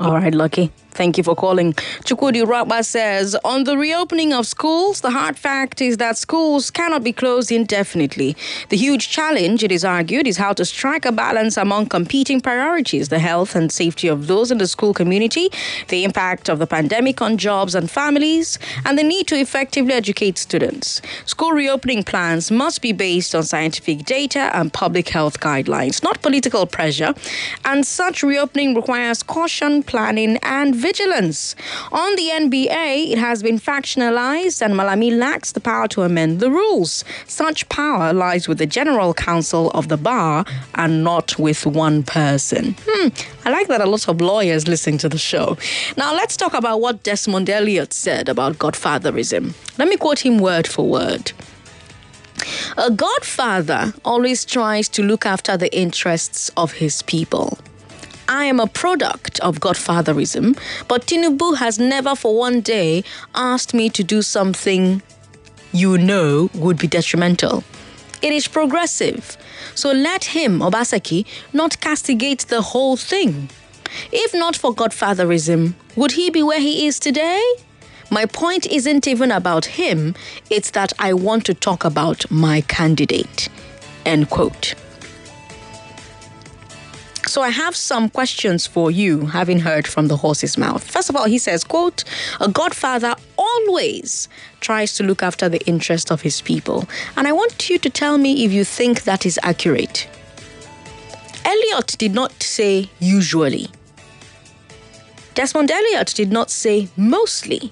[0.00, 0.72] All right, Lucky.
[0.98, 1.74] Thank you for calling.
[2.02, 7.04] Chukwudi Raba says On the reopening of schools, the hard fact is that schools cannot
[7.04, 8.36] be closed indefinitely.
[8.70, 13.10] The huge challenge, it is argued, is how to strike a balance among competing priorities
[13.10, 15.50] the health and safety of those in the school community,
[15.86, 20.36] the impact of the pandemic on jobs and families, and the need to effectively educate
[20.36, 21.00] students.
[21.26, 26.66] School reopening plans must be based on scientific data and public health guidelines, not political
[26.66, 27.14] pressure.
[27.64, 31.54] And such reopening requires caution, planning, and vigilance.
[31.92, 36.50] On the NBA, it has been factionalized and Malami lacks the power to amend the
[36.50, 37.04] rules.
[37.26, 40.46] Such power lies with the General Council of the Bar
[40.76, 42.74] and not with one person.
[42.86, 43.08] Hmm,
[43.44, 45.58] I like that a lot of lawyers listen to the show.
[45.98, 49.52] Now, let's talk about what Desmond Elliot said about Godfatherism.
[49.78, 51.32] Let me quote him word for word.
[52.78, 57.58] A godfather always tries to look after the interests of his people.
[58.28, 63.02] I am a product of godfatherism, but Tinubu has never for one day
[63.34, 65.02] asked me to do something
[65.72, 67.64] you know would be detrimental.
[68.20, 69.38] It is progressive.
[69.74, 73.48] So let him, Obaseki, not castigate the whole thing.
[74.12, 77.42] If not for godfatherism, would he be where he is today?
[78.10, 80.14] My point isn't even about him,
[80.50, 83.48] it's that I want to talk about my candidate.
[84.04, 84.74] End quote.
[87.28, 90.82] So I have some questions for you, having heard from the horse's mouth.
[90.82, 92.02] First of all, he says, quote,
[92.40, 96.88] a godfather always tries to look after the interest of his people.
[97.18, 100.08] And I want you to tell me if you think that is accurate.
[101.44, 103.68] Elliot did not say usually.
[105.34, 107.70] Desmond Elliot did not say mostly.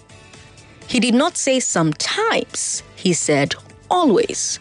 [0.86, 2.82] He did not say sometimes.
[2.94, 3.54] He said
[3.90, 4.60] always.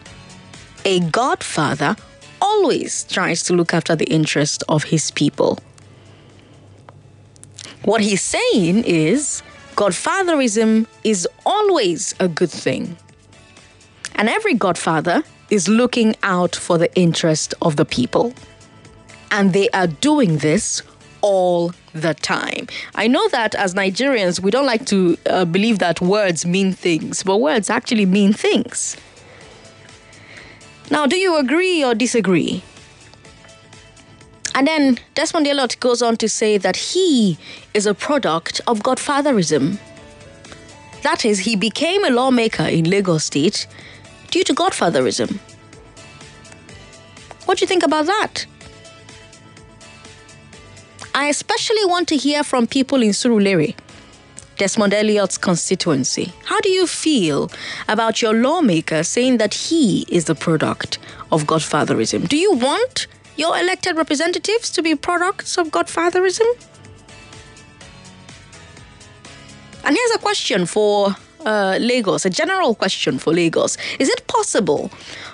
[0.86, 1.96] A godfather
[2.40, 5.58] always tries to look after the interest of his people.
[7.84, 9.42] What he's saying is
[9.76, 12.96] godfatherism is always a good thing.
[14.16, 18.34] And every godfather is looking out for the interest of the people.
[19.30, 20.82] And they are doing this
[21.20, 22.66] all the time.
[22.94, 27.22] I know that as Nigerians, we don't like to uh, believe that words mean things,
[27.22, 28.96] but words actually mean things.
[30.90, 32.62] Now, do you agree or disagree?
[34.54, 37.36] And then Desmond Elliot goes on to say that he
[37.74, 39.78] is a product of godfatherism.
[41.02, 43.66] That is, he became a lawmaker in Lagos State
[44.30, 45.38] due to godfatherism.
[47.44, 48.46] What do you think about that?
[51.14, 53.74] I especially want to hear from people in Surulere,
[54.56, 56.32] Desmond Elliot's constituency.
[56.44, 57.50] How do you feel
[57.88, 60.98] about your lawmaker saying that he is the product
[61.30, 62.28] of godfatherism?
[62.28, 66.46] Do you want your elected representatives to be products of godfatherism?
[69.84, 71.14] And here's a question for
[71.46, 73.78] uh, Lagos, a general question for Lagos.
[73.98, 74.88] Is it possible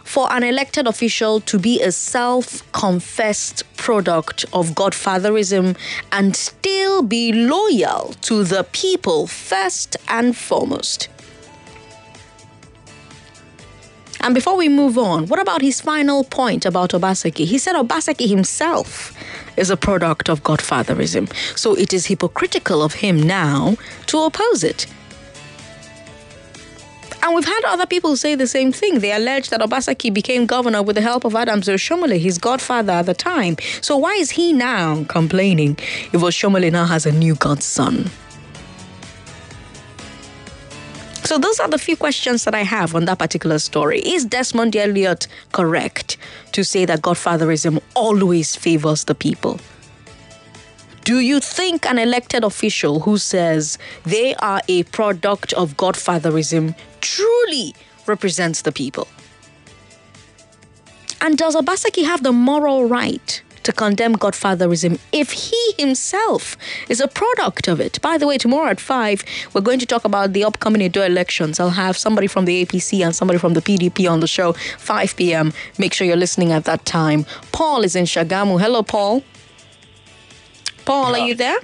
[0.05, 5.77] for an elected official to be a self confessed product of godfatherism
[6.13, 11.09] and still be loyal to the people first and foremost?
[14.21, 17.45] And before we move on, what about his final point about Obaseki?
[17.45, 19.13] He said Obaseki himself
[19.57, 21.33] is a product of godfatherism.
[21.59, 24.87] So it is hypocritical of him now to oppose it.
[27.23, 28.99] And we've had other people say the same thing.
[28.99, 33.07] They allege that Obaseki became governor with the help of Adams Oshiomhole, his godfather at
[33.07, 33.57] the time.
[33.81, 35.79] So why is he now complaining
[36.13, 38.11] if Oshiomhole now has a new godson?
[41.25, 44.01] So those are the few questions that I have on that particular story.
[44.01, 46.17] Is Desmond Elliot correct
[46.51, 49.61] to say that godfatherism always favors the people?
[51.05, 57.75] Do you think an elected official who says they are a product of godfatherism truly
[58.07, 59.09] represents the people?
[61.21, 66.57] And does Obaseki have the moral right to condemn godfatherism if he himself
[66.89, 68.01] is a product of it?
[68.01, 71.59] By the way, tomorrow at 5, we're going to talk about the upcoming Edo elections.
[71.59, 75.17] I'll have somebody from the APC and somebody from the PDP on the show, 5
[75.17, 75.53] p.m.
[75.79, 77.25] Make sure you're listening at that time.
[77.51, 78.61] Paul is in Shagamu.
[78.61, 79.25] Hello, Paul.
[80.85, 81.59] Paul, are you there?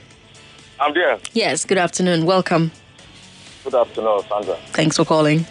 [0.80, 1.18] I'm there.
[1.32, 2.24] Yes, good afternoon.
[2.24, 2.70] Welcome.
[3.64, 4.56] Good afternoon, Sandra.
[4.68, 5.44] Thanks for calling.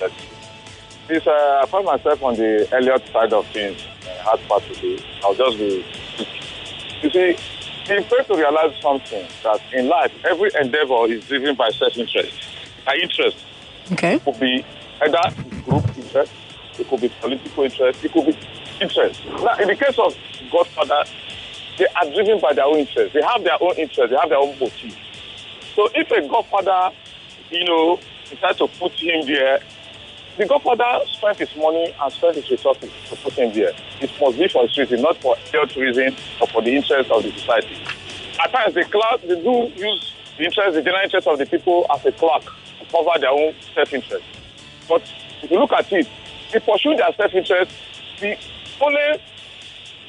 [0.00, 0.12] Yes.
[1.06, 3.82] Please, uh, I find myself on the Elliot side of things.
[4.06, 4.98] Uh, hard part to do.
[5.22, 5.84] I'll just be.
[7.02, 7.36] You see,
[7.86, 12.32] it's fair to realize something that in life, every endeavor is driven by self interest.
[12.86, 13.36] By interest
[13.92, 14.18] Okay.
[14.20, 14.64] could be
[15.02, 15.20] either
[15.64, 16.32] group interest
[16.78, 18.36] it could be political interest, it could be
[18.80, 19.20] interest.
[19.26, 20.16] Now, in the case of
[20.50, 21.04] Godfather,
[21.78, 23.14] they are driven by their own interest.
[23.14, 24.96] They have their own interest, they have their own motive.
[25.74, 26.94] So if a Godfather,
[27.50, 27.98] you know,
[28.30, 29.60] decides to put him there,
[30.36, 33.72] the Godfather spent his money and spent his resources to put him there.
[34.00, 37.22] It must be for his reason, not for health reason or for the interest of
[37.22, 37.76] the society.
[38.42, 41.86] At times, the clerk, they do use the interest, the general interest of the people
[41.90, 44.24] as a clerk to cover their own self-interest.
[44.88, 45.02] But
[45.42, 46.08] if you look at it,
[46.52, 47.70] they pursue their self-interest.
[48.20, 48.36] The
[48.80, 49.20] only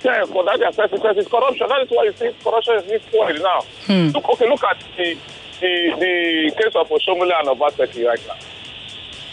[0.06, 1.68] term for that their self-interest is corruption.
[1.68, 3.62] That is why you see corruption is being spoiled now.
[3.90, 4.14] Hmm.
[4.14, 5.18] Look, okay, look at the
[5.62, 8.36] the, the case of Oshiomhole and Obaseki right now.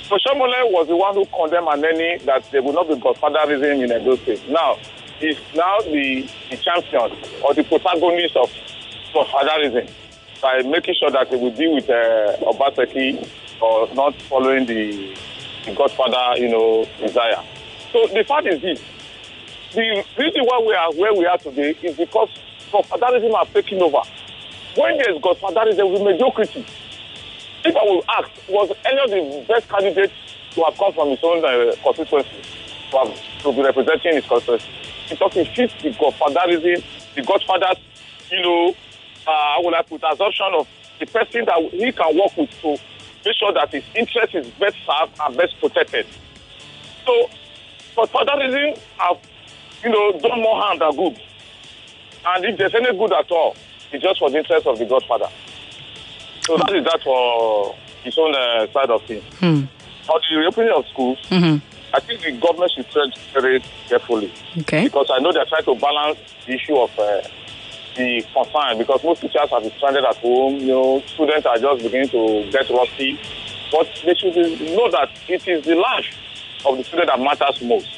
[0.09, 4.17] Oshiomhole was the one who condemned Anenih that there will not be godfatherism in Edo
[4.17, 4.49] State.
[4.49, 4.79] Now,
[5.19, 7.11] he's now the, the champion
[7.43, 8.51] or the protagonist of
[9.13, 9.91] godfatherism
[10.41, 13.29] by making sure that he will deal with uh, Obaseki
[13.61, 15.17] or not following the,
[15.65, 17.43] the godfather, you know, desire.
[17.93, 18.81] So the fact is this.
[19.73, 22.29] The reason why we are where we are today is because
[22.71, 24.03] godfatherism are taking over.
[24.77, 26.67] When there's godfatherism with mediocrity,
[27.65, 30.13] if I will ask, was any of the best candidates
[30.53, 32.43] to have come from his own uh, constituency
[32.91, 34.67] to, have, to be representing his constituency?
[35.09, 37.79] He's talking the godfatherism, the godfather's,
[38.31, 38.75] you know,
[39.27, 40.69] uh, how would I put, assumption of
[41.01, 42.77] the person that he can work with to
[43.25, 46.07] make sure that his interest is best served and best protected.
[47.07, 47.31] So,
[47.97, 49.19] godfatherism have,
[49.85, 51.21] you know, done more harm than good.
[52.25, 53.57] And if there's any good at all,
[53.93, 55.29] it's just for the interest of the godfather.
[56.47, 57.75] So that is that for
[58.05, 59.23] his own uh, side of things.
[59.39, 59.65] Hmm.
[60.09, 61.61] On the reopening of schools, Mhm.
[61.95, 64.85] I think the government should tread very carefully Okay.
[64.85, 67.21] because I know they're trying to balance the issue of uh,
[67.97, 70.57] the concern because most teachers have been stranded at home.
[70.57, 73.21] You know, students are just beginning to get rusty.
[73.71, 74.35] But they should
[74.75, 76.07] know that it is the life
[76.67, 77.89] of the student that matters most.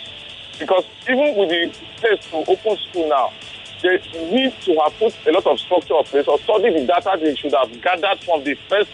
[0.58, 3.32] Because even with the place to open school now,
[3.82, 3.98] they
[4.30, 7.34] need to have put a lot of structure of place or study the data they
[7.34, 8.90] should have gathered from the first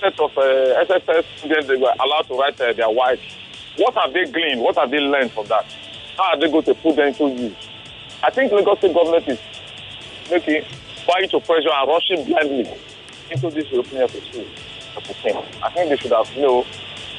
[0.00, 3.20] set of uh, SSS students they were allowed to write uh, their white.
[3.78, 4.60] What have they gleaned?
[4.60, 5.64] What have they learned from that?
[6.16, 7.56] How are they going to put them into use?
[8.22, 9.38] I think Lagos State government is
[10.30, 10.64] making
[11.06, 12.68] buying to pressure and rushing blindly
[13.30, 14.46] into this the school.
[15.62, 16.66] I think they should have, you know,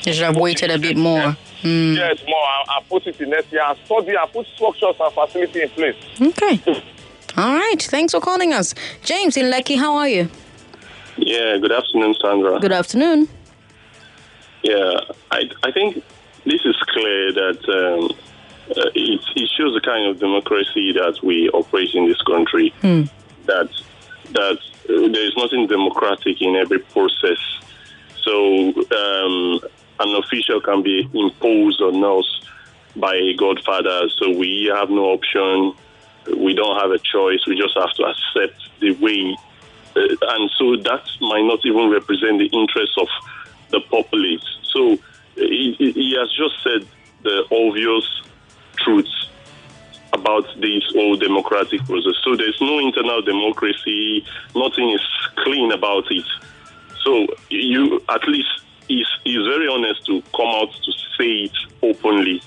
[0.08, 1.36] You should have waited a bit more.
[1.62, 1.93] Hmm.
[1.93, 5.14] yes, more I, and put it in next year and study and put structures and
[5.14, 5.95] facility in place.
[6.22, 6.62] Okay.
[7.36, 7.82] All right.
[7.82, 8.74] Thanks for calling us.
[9.03, 10.30] James in Lekki, how are you?
[11.18, 12.58] Yeah, good afternoon, Sandra.
[12.60, 13.28] Good afternoon.
[14.64, 15.01] Yeah,
[15.32, 15.95] I, I think
[16.45, 18.18] this is clear that um,
[18.72, 22.74] uh, it, it shows the kind of democracy that we operate in this country.
[22.82, 23.03] Hmm.
[23.45, 23.70] That
[24.32, 27.39] that uh, there is nothing democratic in every process.
[28.24, 29.62] So um,
[30.00, 32.41] an official can be imposed on us
[32.95, 34.10] by a godfather.
[34.18, 35.74] So we have no option.
[36.38, 37.45] We don't have a choice.
[37.48, 39.36] We just have to accept the way
[39.98, 43.08] uh, and so that might not even represent the interests of
[43.70, 44.45] the populace.
[44.72, 44.98] So uh,
[45.36, 46.88] he, he- has just said
[47.24, 48.06] the obvious
[48.78, 49.30] truths
[50.14, 52.14] about this whole democratic process.
[52.24, 54.24] So there's no internal democracy.
[54.56, 55.02] Nothing is
[55.38, 56.26] clean about it.
[57.04, 58.50] So you at least
[58.88, 62.42] he's, he's very honest to come out to say it openly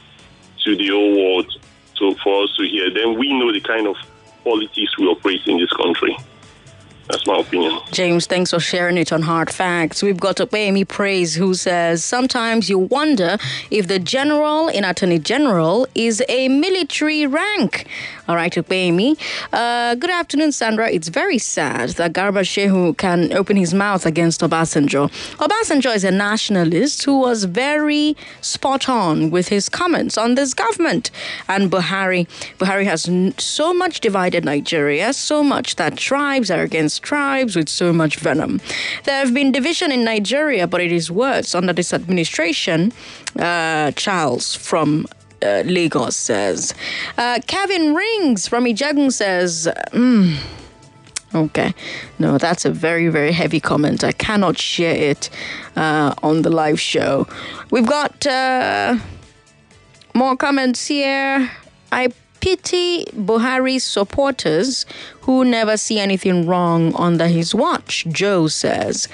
[0.64, 1.50] to the whole world
[1.96, 2.92] so for us to hear.
[2.92, 3.96] Then we know the kind of
[4.42, 6.16] politics we operate in this country.
[7.10, 7.80] That's my opinion.
[7.90, 10.00] James, thanks for sharing it on Hard Facts.
[10.00, 13.36] We've got Opeyemi Praise who says sometimes you wonder
[13.70, 17.88] if the general in Attorney General is a military rank.
[18.28, 19.18] All right, Opeyemi.
[19.52, 20.88] Uh, good afternoon, Sandra.
[20.88, 25.10] It's very sad that Garba Shehu can open his mouth against Obasanjo.
[25.38, 31.10] Obasanjo is a nationalist who was very spot on with his comments on this government.
[31.48, 33.10] And Buhari, Buhari has
[33.42, 38.60] so much divided Nigeria, so much that tribes are against tribes with so much venom.
[39.04, 42.92] There have been division in Nigeria, but it is worse under this administration.
[43.38, 45.06] Uh, Charles from
[45.42, 46.74] uh, Lagos says.
[47.16, 50.36] Uh, Kevin Rings from Ijagun says, mm,
[51.32, 51.74] Okay.
[52.18, 54.02] No, that's a very, very heavy comment.
[54.02, 55.30] I cannot share it
[55.76, 57.28] uh, on the live show.
[57.70, 58.96] We've got uh,
[60.12, 61.50] more comments here.
[61.92, 62.08] I
[62.40, 64.86] pity Buhari's supporters
[65.22, 69.08] who never see anything wrong under his watch, Joe says.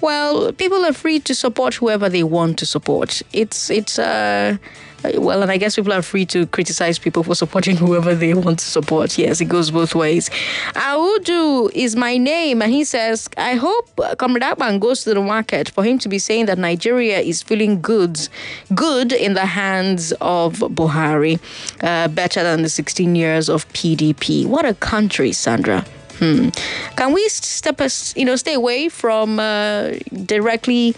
[0.00, 3.22] Well, people are free to support whoever they want to support.
[3.32, 4.56] It's it's uh
[5.02, 8.58] Well, and I guess people are free to criticize people for supporting whoever they want
[8.58, 9.16] to support.
[9.18, 10.28] Yes, it goes both ways.
[10.74, 15.20] Audu is my name, and he says, I hope uh, Comrade Akpan goes to the
[15.20, 18.28] market for him to be saying that Nigeria is feeling good,
[18.74, 21.40] good in the hands of Buhari,
[21.82, 24.46] uh, better than the 16 years of PDP.
[24.46, 25.84] What a country, Sandra.
[26.20, 26.50] Hmm.
[26.96, 29.92] Can we step us, you know, stay away from uh,
[30.26, 30.94] directly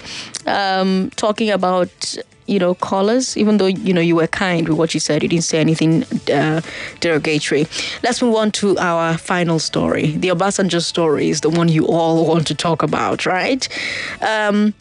[0.46, 2.16] um, talking about,
[2.46, 3.36] you know, callers?
[3.36, 6.04] Even though you know you were kind with what you said, you didn't say anything
[6.32, 6.60] uh,
[7.00, 7.66] derogatory.
[8.02, 10.12] Let's move on to our final story.
[10.12, 13.68] The Obasanjo story is the one you all want to talk about, right?
[14.20, 14.74] Um,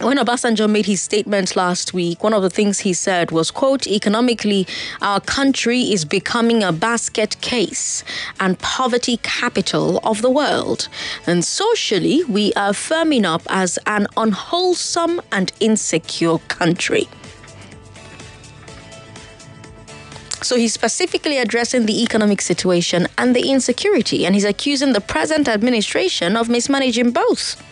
[0.00, 3.86] when Obasanjo made his statement last week, one of the things he said was, quote,
[3.86, 4.66] economically,
[5.02, 8.02] our country is becoming a basket case
[8.38, 10.88] and poverty capital of the world.
[11.26, 17.06] And socially, we are firming up as an unwholesome and insecure country.
[20.42, 25.46] So he's specifically addressing the economic situation and the insecurity, and he's accusing the present
[25.46, 27.62] administration of mismanaging both.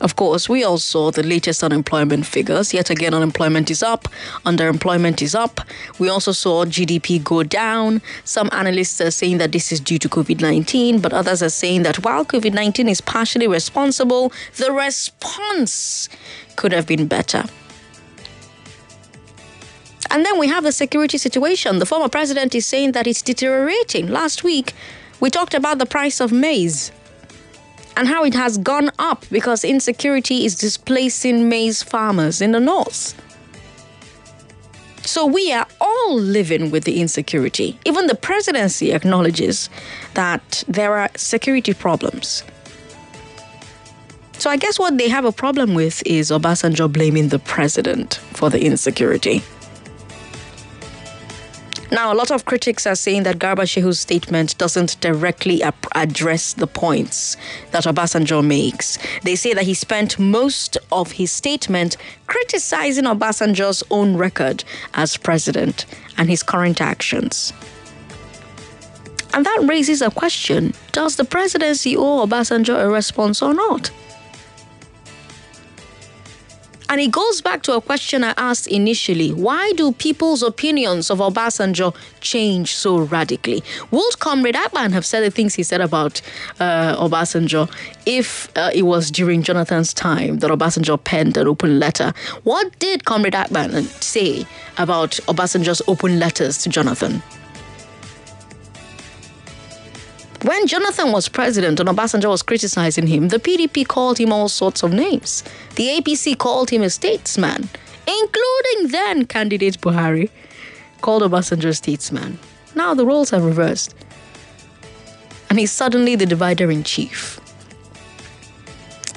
[0.00, 2.72] Of course, we all saw the latest unemployment figures.
[2.72, 4.08] Yet again, unemployment is up,
[4.46, 5.60] underemployment is up.
[5.98, 8.00] We also saw GDP go down.
[8.24, 11.82] Some analysts are saying that this is due to COVID 19, but others are saying
[11.82, 16.08] that while COVID 19 is partially responsible, the response
[16.56, 17.44] could have been better.
[20.10, 21.78] And then we have the security situation.
[21.78, 24.08] The former president is saying that it's deteriorating.
[24.08, 24.74] Last week,
[25.20, 26.90] we talked about the price of maize
[27.96, 33.14] and how it has gone up because insecurity is displacing maize farmers in the north.
[35.02, 37.78] So we are all living with the insecurity.
[37.84, 39.68] Even the presidency acknowledges
[40.14, 42.44] that there are security problems.
[44.38, 48.50] So I guess what they have a problem with is Obasanjo blaming the president for
[48.50, 49.42] the insecurity.
[51.92, 56.52] Now, a lot of critics are saying that Garba Shehu's statement doesn't directly ap- address
[56.52, 57.36] the points
[57.72, 58.96] that Obasanjo makes.
[59.24, 61.96] They say that he spent most of his statement
[62.28, 64.62] criticizing Obasanjo's own record
[64.94, 65.84] as president
[66.16, 67.52] and his current actions.
[69.34, 73.90] And that raises a question Does the presidency owe Obasanjo a response or not?
[76.90, 79.32] And it goes back to a question I asked initially.
[79.32, 83.62] Why do people's opinions of Obasanjo change so radically?
[83.92, 86.20] Would Comrade Akpan have said the things he said about
[86.58, 87.70] uh, Obasanjo
[88.06, 92.12] if uh, it was during Jonathan's time that Obasanjo penned an open letter?
[92.42, 94.44] What did Comrade Akpan say
[94.76, 97.22] about Obasanjo's open letters to Jonathan?
[100.42, 104.82] When Jonathan was president and Obasanjo was criticizing him, the PDP called him all sorts
[104.82, 105.44] of names.
[105.74, 107.68] The APC called him a statesman,
[108.06, 110.30] including then candidate Buhari,
[111.02, 112.38] called Obasanjo a statesman.
[112.74, 113.94] Now the roles have reversed.
[115.50, 117.38] And he's suddenly the divider in chief.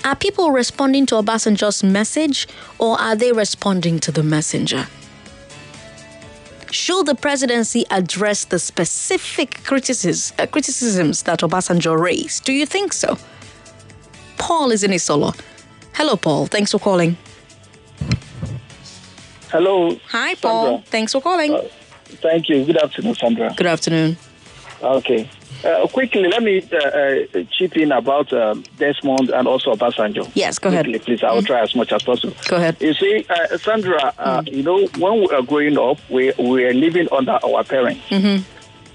[0.04, 2.50] Are people responding to Obasanjo's message
[2.80, 4.88] or are they responding to the messenger?
[6.74, 12.46] Should the presidency address the specific criticisms, uh, criticisms that Obasanjo raised?
[12.46, 13.20] Do you think so?
[14.40, 15.40] Paul is in Isolo.
[15.94, 16.48] Hello, Paul.
[16.48, 17.16] Thanks for calling.
[19.52, 19.96] Hello.
[20.08, 20.66] Hi, Paul.
[20.66, 20.84] Sandra.
[20.90, 21.56] Thanks for calling.
[22.06, 22.66] Thank you.
[22.66, 23.54] Good afternoon, Sandra.
[23.56, 24.18] Good afternoon.
[24.82, 25.30] Okay.
[25.64, 30.30] Uh, quickly, let me uh, uh, chip in about um, Desmond and also Obasanjo.
[30.36, 30.86] Yes, go ahead.
[30.86, 31.24] Quickly, please.
[31.24, 32.36] I will try as much as possible.
[32.50, 32.76] Go ahead.
[32.82, 36.74] You see, uh, Sandra, uh, you know, when we were growing up, we, we were
[36.74, 38.02] living under our parents.
[38.10, 38.44] Mm-hmm.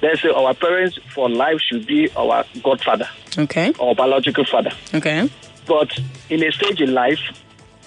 [0.01, 3.09] They say our parents for life should be our godfather
[3.39, 3.73] Okay.
[3.79, 4.71] or biological father.
[4.95, 5.29] Okay.
[5.67, 5.91] But
[6.29, 7.19] in a stage in life,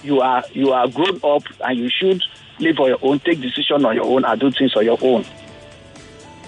[0.04, 2.22] you are you are grown up and you should
[2.60, 5.24] live on your own, take decision on your own, and do things on your own.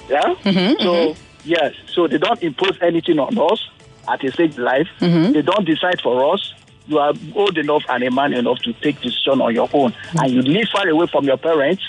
[0.10, 0.36] Yeah.
[0.44, 1.16] Mhm, so
[1.46, 3.70] yes, so they don't impose anything on us
[4.08, 4.88] at a stage life.
[5.34, 6.54] They don't decide for us.
[6.88, 10.32] You are old enough and a man enough to take decision on your own, and
[10.32, 11.84] you live far away from your parents.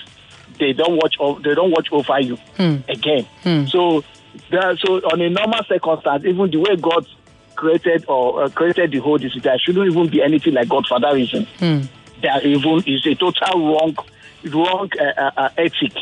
[0.59, 1.16] They don't watch.
[1.42, 2.38] They don't watch over you
[2.88, 3.26] again.
[3.66, 4.05] So,
[4.50, 7.07] there, so on a normal circumstance, even the way God
[7.57, 11.46] created or uh, created the whole this, there shouldn't even be anything like Godfatherism.
[12.22, 13.96] There even is a total wrong,
[14.44, 15.92] wrong uh, uh, uh, ethic.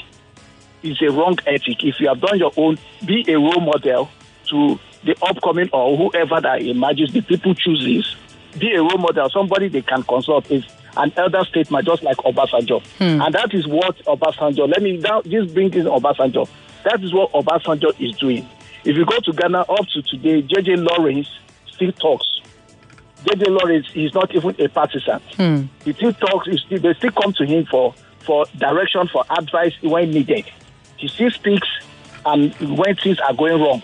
[0.83, 1.85] It's a wrong ethic.
[1.85, 4.11] If you have done your own, be a role model
[4.49, 8.17] to the upcoming or whoever that emerges, the people chooses.
[8.59, 10.65] Be a role model, somebody they can consult is
[10.97, 12.85] an elder statesman, just like Obasanjo.
[12.99, 13.23] Hmm.
[13.23, 16.49] And that is what Obasanjo, let me now, just bring in Obasanjo.
[16.85, 18.49] That is what Obasanjo is doing.
[18.85, 21.29] If you go to Ghana up to today, JJ Lawrence
[21.71, 22.41] still talks.
[23.25, 25.21] JJ Lawrence is not even a partisan.
[25.37, 25.63] Hmm.
[25.85, 29.73] He still talks, he still, they still come to him for for direction, for advice
[29.83, 30.45] when needed.
[31.03, 31.67] He still speaks
[32.25, 33.83] and when things are going wrong.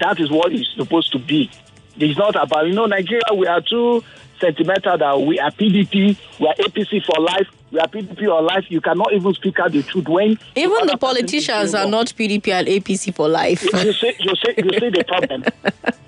[0.00, 1.48] That is what it's supposed to be.
[1.96, 4.02] It's not about, you know, Nigeria, we are too
[4.40, 8.64] sentimental that we are PDP, we are APC for life, we are PDP for life.
[8.70, 12.66] You cannot even speak out the truth when even the politicians are not PDP and
[12.66, 13.62] APC for life.
[13.62, 15.44] You say you say you say the problem.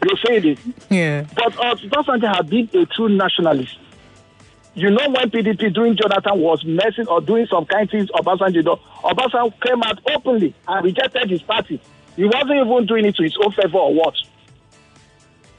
[0.03, 0.59] you say it.
[0.91, 1.27] Yeah.
[1.37, 3.79] But uh, Obasanjo has been a true nationalist.
[4.77, 8.81] You know when PDP during Jonathan was messing or doing some kind of things, Obasanjo,
[9.05, 11.81] Obasanjo came out openly and rejected his party.
[12.17, 14.15] He wasn't even doing it to his own favor or what.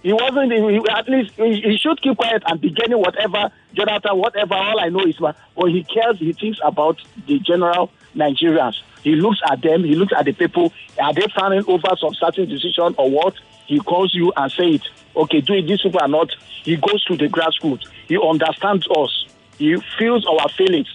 [0.03, 0.51] He wasn't.
[0.51, 4.53] He, at least he, he, should keep quiet and be getting whatever Jonathan, whatever.
[4.53, 5.35] All I know is, what.
[5.55, 6.19] but he cares.
[6.19, 8.75] He thinks about the general Nigerians.
[9.01, 9.83] He looks at them.
[9.83, 10.73] He looks at the people.
[11.01, 13.33] Are they planning over some certain decision or what?
[13.65, 14.83] He calls you and say it.
[15.15, 15.67] Okay, do it.
[15.67, 16.29] These people are not.
[16.63, 17.87] He goes to the grassroots.
[18.07, 19.25] He understands us.
[19.57, 20.87] He feels our feelings.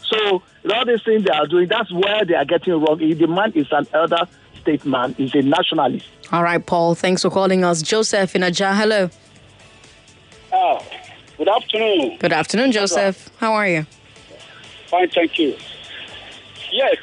[0.00, 0.42] So
[0.74, 2.98] all these things they are doing, that's where they are getting wrong.
[2.98, 4.26] The man is an elder
[4.60, 5.14] statesman.
[5.14, 6.06] He's a nationalist.
[6.32, 6.94] All right, Paul.
[6.94, 7.82] Thanks for calling us.
[7.82, 8.74] Joseph in Ajah.
[8.74, 9.10] Hello.
[10.52, 10.84] Oh,
[11.36, 12.16] good afternoon.
[12.18, 13.30] Good afternoon, Joseph.
[13.38, 13.86] How are you?
[14.86, 15.56] Fine, thank you.
[16.72, 16.96] Yes,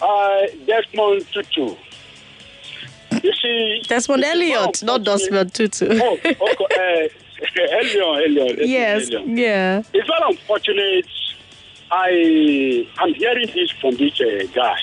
[0.00, 1.76] uh, Desmond Tutu.
[3.26, 5.88] You see, Desmond Elliot, not Desmond Tutu.
[6.00, 6.36] oh, okay.
[6.38, 7.08] Uh,
[7.80, 8.56] Elion, Elion.
[8.60, 9.82] Yes, yeah.
[9.92, 11.08] It's very unfortunate.
[11.90, 14.78] I am hearing this from this uh, guy.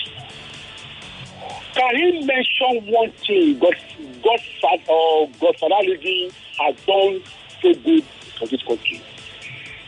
[1.72, 3.76] Can he mention one thing God,
[4.22, 7.22] Godfather or Godfatherism has done
[7.62, 8.04] so good
[8.38, 9.02] for this country?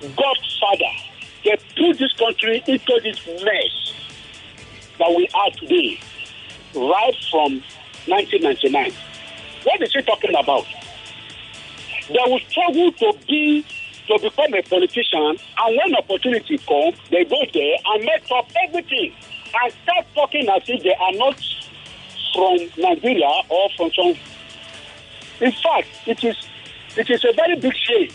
[0.00, 0.92] Godfather,
[1.44, 3.92] they put this country into this mess
[4.98, 6.00] that we are today,
[6.74, 7.62] right from
[8.06, 8.92] 1999.
[9.64, 10.64] What is he talking about?
[12.08, 13.64] They will struggle to be
[14.06, 19.12] to become a politician, and when opportunity comes, they go there and mess up everything
[19.62, 21.34] and start talking as if they are not
[22.32, 24.14] from Nigeria or from some.
[25.40, 26.36] In fact, it is
[26.96, 28.08] it is a very big shame.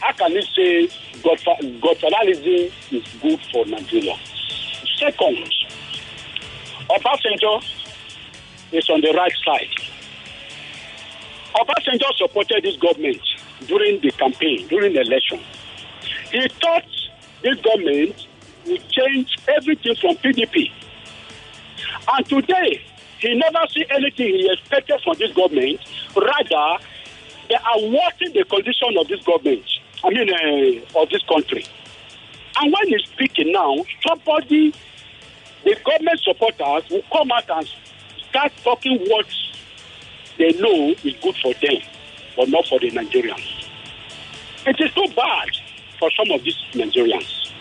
[0.00, 0.86] How can you say
[1.20, 4.14] Godfatherism is good for Nigeria?
[4.98, 5.52] Second,
[6.88, 7.62] Obasanjo
[8.72, 9.68] is on the right side.
[11.54, 13.20] Obasanjo supported this government
[13.66, 15.40] during the campaign, during the election.
[16.30, 16.84] He thought
[17.42, 18.26] this government
[18.66, 20.70] would change everything from PDP.
[22.12, 22.82] And today,
[23.18, 25.80] he never see anything he expected from this government.
[26.14, 26.84] Rather,
[27.48, 29.64] they are worsening the condition of this government.
[30.04, 31.64] I mean, uh, of this country.
[32.60, 34.72] And when he's speaking now, somebody,
[35.64, 37.68] the government supporters will come out and
[38.30, 39.26] start talking what
[40.36, 41.80] they know is good for them,
[42.36, 43.66] but not for the Nigerians.
[44.66, 45.48] It is too bad
[45.98, 47.52] for some of these Nigerians.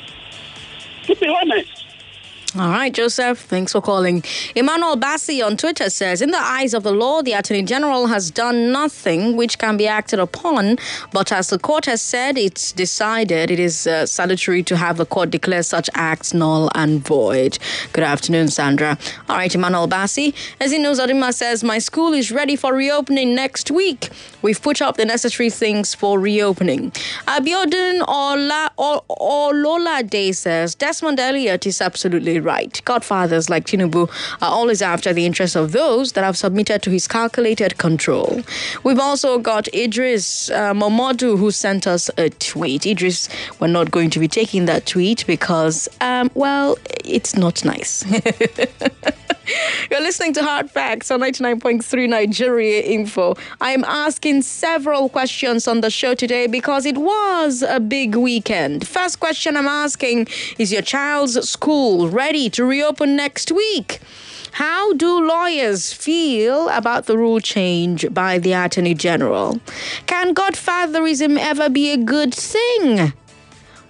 [1.04, 1.77] To be honest,
[2.60, 4.24] all right, Joseph, thanks for calling.
[4.56, 8.32] Emmanuel Bassi on Twitter says In the eyes of the law, the Attorney General has
[8.32, 10.78] done nothing which can be acted upon,
[11.12, 15.06] but as the court has said, it's decided it is uh, salutary to have the
[15.06, 17.60] court declare such acts null and void.
[17.94, 18.98] Good afternoon, Sandra.
[19.30, 20.34] All right, Emmanuel Bassi.
[20.60, 24.10] As he knows, Adima says, My school is ready for reopening next week.
[24.42, 26.92] We've put up the necessary things for reopening.
[27.28, 32.82] Abiodun Ola, Olola Day says, Desmond Elliot is absolutely right.
[32.86, 34.10] Godfathers like Tinubu
[34.42, 38.42] are always after the interests of those that have submitted to his calculated control.
[38.84, 42.86] We've also got Idris uh, Momodu who sent us a tweet.
[42.86, 43.28] Idris,
[43.60, 48.06] we're not going to be taking that tweet because, um, well, it's not nice.
[49.90, 53.36] You're listening to Hard Facts on 99.3 Nigeria Info.
[53.62, 58.86] I'm asking several questions on the show today because it was a big weekend.
[58.86, 60.28] First question I'm asking
[60.58, 64.00] is your child's school ready to reopen next week?
[64.52, 69.62] How do lawyers feel about the rule change by the Attorney General?
[70.08, 73.14] Can godfatherism ever be a good thing?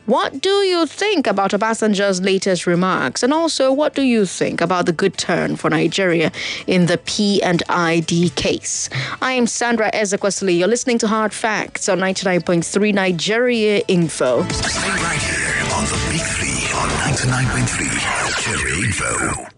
[0.05, 3.23] What do you think about Obasanjo's latest remarks?
[3.23, 6.31] And also, what do you think about the good turn for Nigeria
[6.67, 8.89] in the P&ID case?
[9.19, 10.59] I am Sandra Ezekwesili.
[10.59, 14.47] You're listening to Hard Facts on 99.3 Nigeria Info.
[14.49, 16.56] Stay right here on the Big Three
[17.27, 19.56] on 99.3 Nigeria Info.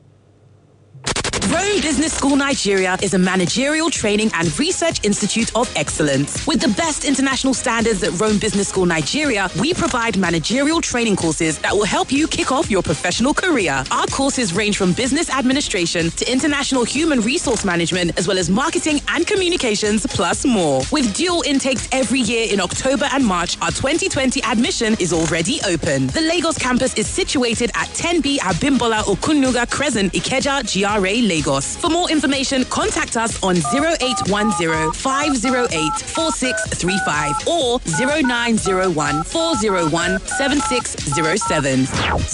[1.52, 6.46] Rome Business School Nigeria is a managerial training and research institute of excellence.
[6.46, 11.58] With the best international standards at Rome Business School Nigeria, we provide managerial training courses
[11.60, 13.84] that will help you kick off your professional career.
[13.90, 19.02] Our courses range from business administration to international human resource management, as well as marketing
[19.08, 20.84] and communications, plus more.
[20.92, 26.08] With dual intakes every year in October and March, our 2020 admission is already open.
[26.08, 31.39] The Lagos campus is situated at 10B Abimbola Okunuga Crescent, Ikeja, GRA, Lagos.
[31.78, 41.88] For more information, contact us on 0810 508 4635 or 0901 401 7607.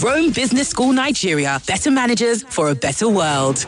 [0.03, 1.62] Rome Business School Nigeria.
[1.68, 3.66] Better managers for a better world.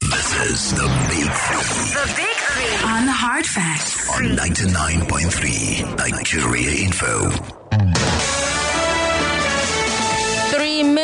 [0.00, 2.88] This is the Big Three The Big Three.
[2.90, 4.08] On the hard facts.
[4.10, 7.30] on 99.3 Nigeria Info.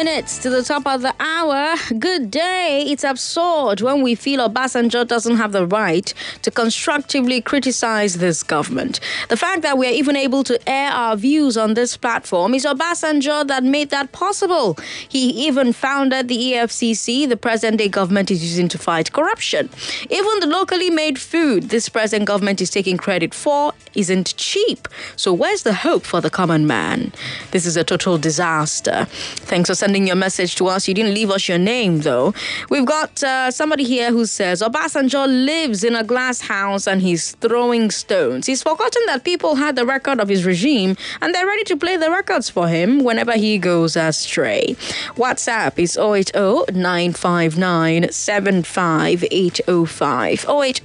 [0.04, 1.74] Minutes to the top of the hour.
[1.98, 2.84] Good day.
[2.86, 9.00] It's absurd when we feel Obasanjo doesn't have the right to constructively criticize this government.
[9.28, 13.48] The fact that we're even able to air our views on this platform is Obasanjo
[13.48, 14.78] that made that possible.
[15.08, 19.68] He even founded the EFCC the present day government is using to fight corruption.
[20.10, 24.86] Even the locally made food this present government is taking credit for isn't cheap.
[25.16, 27.12] So where's the hope for the common man?
[27.50, 29.06] This is a total disaster.
[29.50, 30.86] Thanks for sending your message to us.
[30.88, 32.34] You didn't leave us your name, though.
[32.68, 37.32] We've got uh, somebody here who says Obasanjo lives in a glass house and he's
[37.36, 38.44] throwing stones.
[38.46, 41.96] He's forgotten that people had the record of his regime and they're ready to play
[41.96, 44.76] the records for him whenever he goes astray.
[45.16, 50.46] WhatsApp is 080 959 75805.
[50.48, 50.82] 080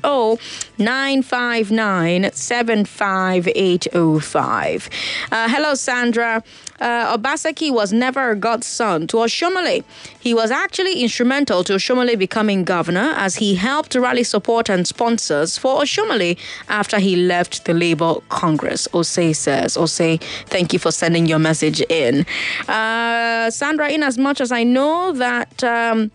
[0.78, 4.90] 959 75805.
[5.32, 6.44] Uh, hello, Sandra.
[6.84, 9.86] Uh, Obaseki was never a godson to Oshiomhole.
[10.20, 15.58] He was actually instrumental to Oshiomhole becoming governor as he helped rally support and sponsors
[15.58, 18.90] for Oshiomhole after he left the Labour Congress.
[18.90, 22.26] Osei says, Osei, thank you for sending your message in.
[22.68, 25.64] Uh, Sandra, in as much as I know that.
[25.64, 26.12] Um,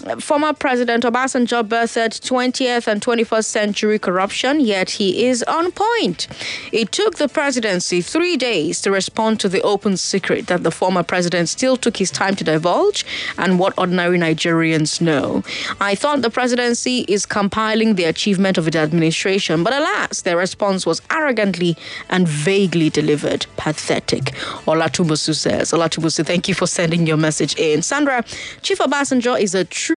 [0.00, 6.26] Former President Obasanjo birthed 20th and 21st century corruption, yet he is on point.
[6.72, 11.02] It took the presidency three days to respond to the open secret that the former
[11.02, 13.04] president still took his time to divulge
[13.36, 15.42] and what ordinary Nigerians know.
[15.80, 20.86] I thought the presidency is compiling the achievement of its administration, but alas, their response
[20.86, 21.76] was arrogantly
[22.08, 23.44] and vaguely delivered.
[23.58, 24.32] Pathetic.
[24.66, 25.72] Olatubusu says.
[25.72, 27.82] Olatubusu, thank you for sending your message in.
[27.82, 28.24] Sandra,
[28.62, 29.80] Chief Obasanjo is a true